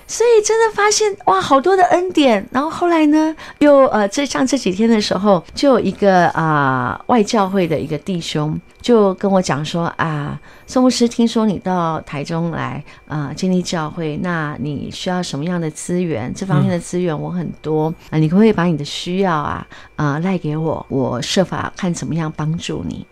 [0.09, 2.47] 所以真的发现哇，好多的恩典。
[2.49, 16.33] 然后后来呢，又呃，这像这几天的时候，就有一个啊外教会的一个弟兄就跟我讲说啊，宋牧师，听说你到台中来啊建立教会，那你需要什么样的资源？
[16.33, 19.67] 这方面的资源我很多啊，你可不可以把你的需要啊
[19.97, 23.05] 啊赖给我，我设法看怎么样帮助你。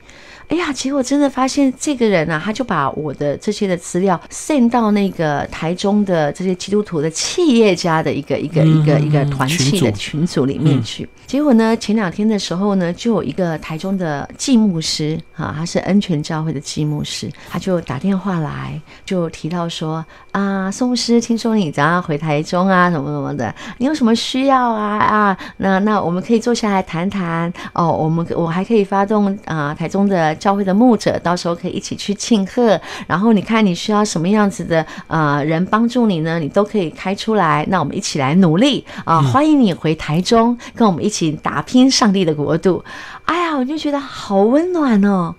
[0.48, 11.10] 哎呀，结果真的发现这个人啊，他就把我的这些的资料 send 到那个台中的这些基督徒的企业家的一个一个一个一个团契的群组里面去。
[11.26, 25.38] 结果呢，前两天的时候呢，就有一个台中的祭牧师啊，他是恩泉教会的祭牧师，他就打电话来，就提到说啊，宋牧师，听说你早上回台中啊，什么什么的，你有什么需要啊啊？
[25.58, 30.35] 那那我们可以坐下来谈谈哦，我们我还可以发动啊台中的。
[30.36, 32.80] 教会的牧者，到时候可以一起去庆贺。
[33.08, 36.40] 然后你看你需要什么样子的呃人帮助你呢？
[36.40, 37.66] 你都可以开出来。
[37.70, 39.22] 那我们一起来努力啊！
[39.22, 42.84] 欢迎你回台中，跟我们一起打拼上帝的国度。
[43.26, 45.34] 哎呀，我就觉得好温暖哦。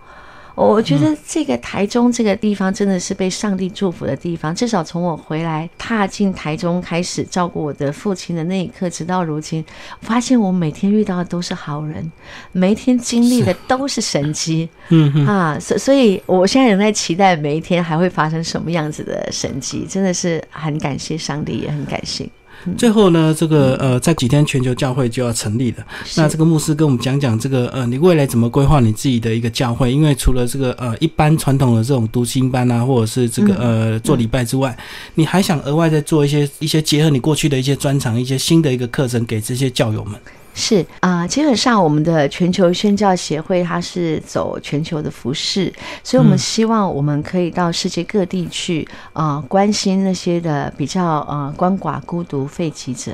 [0.56, 4.54] 我觉得这个台中这个地方真的是被上帝祝福的地方。
[4.54, 9.62] 至少从我回来踏进台中开始照顾我的父亲的那一刻，直到如今，
[10.00, 12.10] 发现我每天遇到的都是好人，
[12.52, 14.68] 每一天经历的都是神迹。
[14.88, 19.86] 嗯啊，所所以，我现在仍在期待每一天还会发生什么样子的神迹。
[19.86, 22.26] 真的是很感谢上帝，也很感谢。
[22.76, 25.86] 最后呢，这个呃，在几天全球教会就要成立了。
[26.16, 29.92] 那这个牧师跟我们讲讲这个呃，你未来怎么规划你自己的一个教会？
[29.92, 34.76] 因为除了这个呃一般传统的这种读经班啊，或者是这个呃做礼拜之外，
[35.14, 40.20] 你还想额外再做一些一些结合你过去的一些专长，一些新的一个课程给这些教友们。
[40.58, 45.70] 是啊，基本上我们的全球宣教协会它是走全球的服饰，
[46.02, 53.12] 所以我们希望我们可以到世界各地去啊，关心那些的比较呃鳏寡孤独废弃者、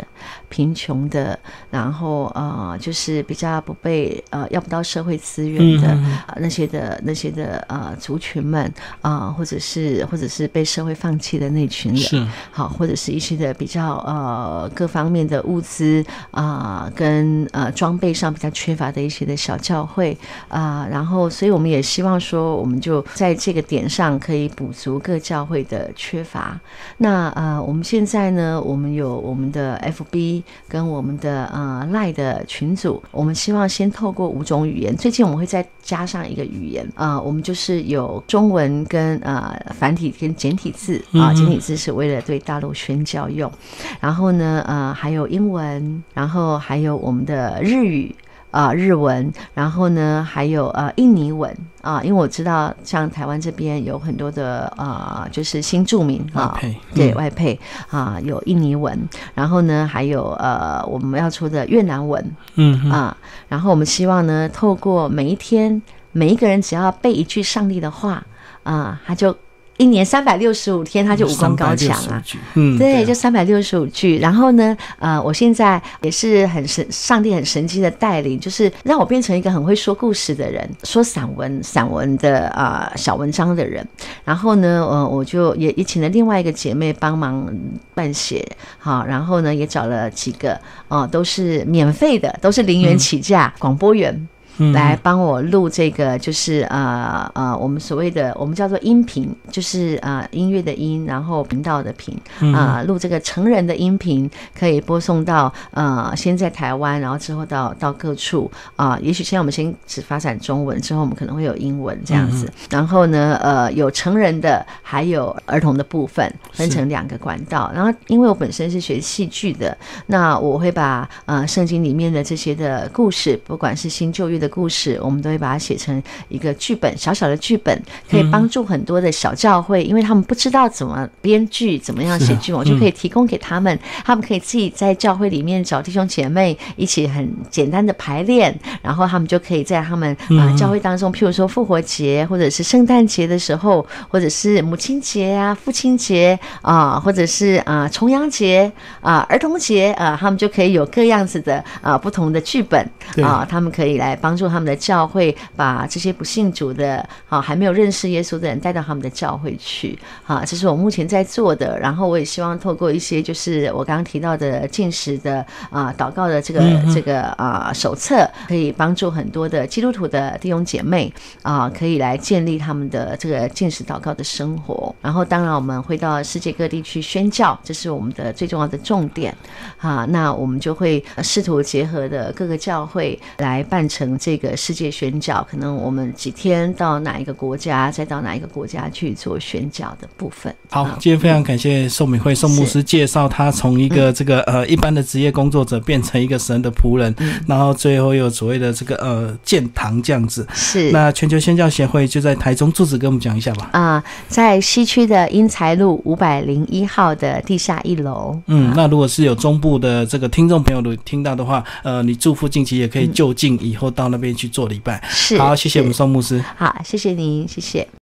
[0.53, 1.39] 贫穷的，
[1.71, 5.99] 然后呃就是比较不被呃要不到社会资源的
[6.37, 17.49] 那些的那些的呃族群们啊，或者是或者是被社会放弃的那群人，好，或者是一些的比较呃各方面的物资啊跟。
[17.53, 20.17] 呃，装备上比较缺乏的一些的小教会
[20.49, 26.59] 啊，然后，所以我们也希望说，我们就在这个点上可以补足各教会的缺乏。
[26.99, 43.51] 那呃，我们现在呢，我们有我们的 FB 跟我们的呃赖的群组，我们希望先透过五种语言，最近我们会再加上一个语言啊，我们就是有中文跟呃繁体跟简体字啊，简体字是为了对大陆宣教用，
[43.99, 47.23] 然后呢呃还有英文，然后还有我们。
[47.23, 48.13] 的日语
[48.53, 56.57] 啊，日文，然后呢，还有呃印尼文啊，因为我知道像台湾这边有很多的啊，就是新住民啊，
[56.95, 57.59] 对外配
[57.91, 58.97] 啊，有印尼文，
[59.35, 63.17] 然后呢，还有呃我们要出的越南文，嗯啊，
[63.49, 65.83] 然后我们希望呢，透过每一天
[66.13, 68.23] 每一个人只要背一句上帝的话
[68.63, 69.37] 啊，他就。
[69.83, 72.23] 一年三百六十五天，他就武功高强啊！
[72.55, 74.19] 嗯，对，就三百六十五句。
[74.21, 83.85] 然后呢，呃，我现在也是很神，上帝很神奇的带领，就是让我变成一个很会说故事的人，说散文、散文的啊小文章的人。
[84.25, 87.53] 然后呢，呃，我就也也请了另外一个姐妹帮忙
[87.93, 88.47] 办写，
[88.79, 90.57] 好，然后呢，也找了几个
[90.87, 94.29] 哦，都是免费的，都是零元起价广播员。
[94.75, 102.15] 来帮我录这个，就是呃呃，我们所谓的我们叫做音频，就是呃音乐的音，然后频道的频
[102.55, 108.99] 啊，录这个成人的音频，可以播送到呃先在台湾，然后之后到到各处啊。
[109.01, 112.53] 也许现在我们先只发展中文，之后我们可能会有英文这样子。
[112.69, 117.73] 然后呢，呃，有成人的，还有儿童的部分，分成两个管道。
[117.75, 119.75] 然后因为我本身是学戏剧的，
[120.09, 124.42] 那我会把呃圣经里面的这些的故事，不管是新旧约。
[124.43, 127.81] 的故事，我们都会把它写成一个剧本，小小的剧本
[128.11, 148.71] 可以帮助很多的小教会，因为他们不知道怎么编剧，怎么样写剧本，我就可以提供给他们，他们可以自己在教会里面找弟兄姐妹一起很简单的排练，然后他们就可以在他们啊教会当中，譬如说复活节或者是圣诞节的时候，或者是母亲节啊、父亲节啊，或者是啊重阳节
[149.01, 152.85] 啊、儿童节啊，他们就可以有各样子的啊不同的剧本
[153.23, 154.32] 啊，他们可以来帮。
[154.33, 161.79] 帮助他们的教会把这些不信主的啊还没有认识耶稣的人带到他们的教会去啊，这是我目前在做的。
[161.79, 166.63] 然后我也希望透过一些就是我刚刚提到的进食的啊祷告的这个
[166.95, 171.13] 这个啊手册，可以帮助很多的基督徒的弟兄姐妹
[171.43, 174.95] 啊，可以来建立他们的这个进食祷告的生活。
[175.03, 179.37] 然后当然我们会到世界各地去宣教，这是我们的最重要的重点
[179.77, 180.07] 啊。
[180.09, 184.19] 那我们就会试图结合的各个教会来办成。
[184.23, 190.55] 这个世界宣教，可能我们几天到哪一个国家，再到哪一个国家去做宣教的部分。
[190.71, 197.13] 好，今天非常感谢宋美惠宋牧师介绍他从一个这个呃一般的职业工作者变成一个神的仆人，
[197.49, 200.47] 然后最后又所谓的这个呃建堂这样子。
[200.55, 200.93] 是。
[200.93, 203.71] 那全球宣教协会就在台中住址，跟我们讲一下吧。
[203.73, 208.41] 啊，在西区的英才路五百零一号的地下一楼。
[208.47, 214.12] 嗯，那如果是有中部的这个听众朋友的听到的话，呃，你住附近其实也可以就近以后到。
[214.13, 217.89] 那边去做礼拜，是好，谢谢我们宋牧师，好，谢谢您，谢谢。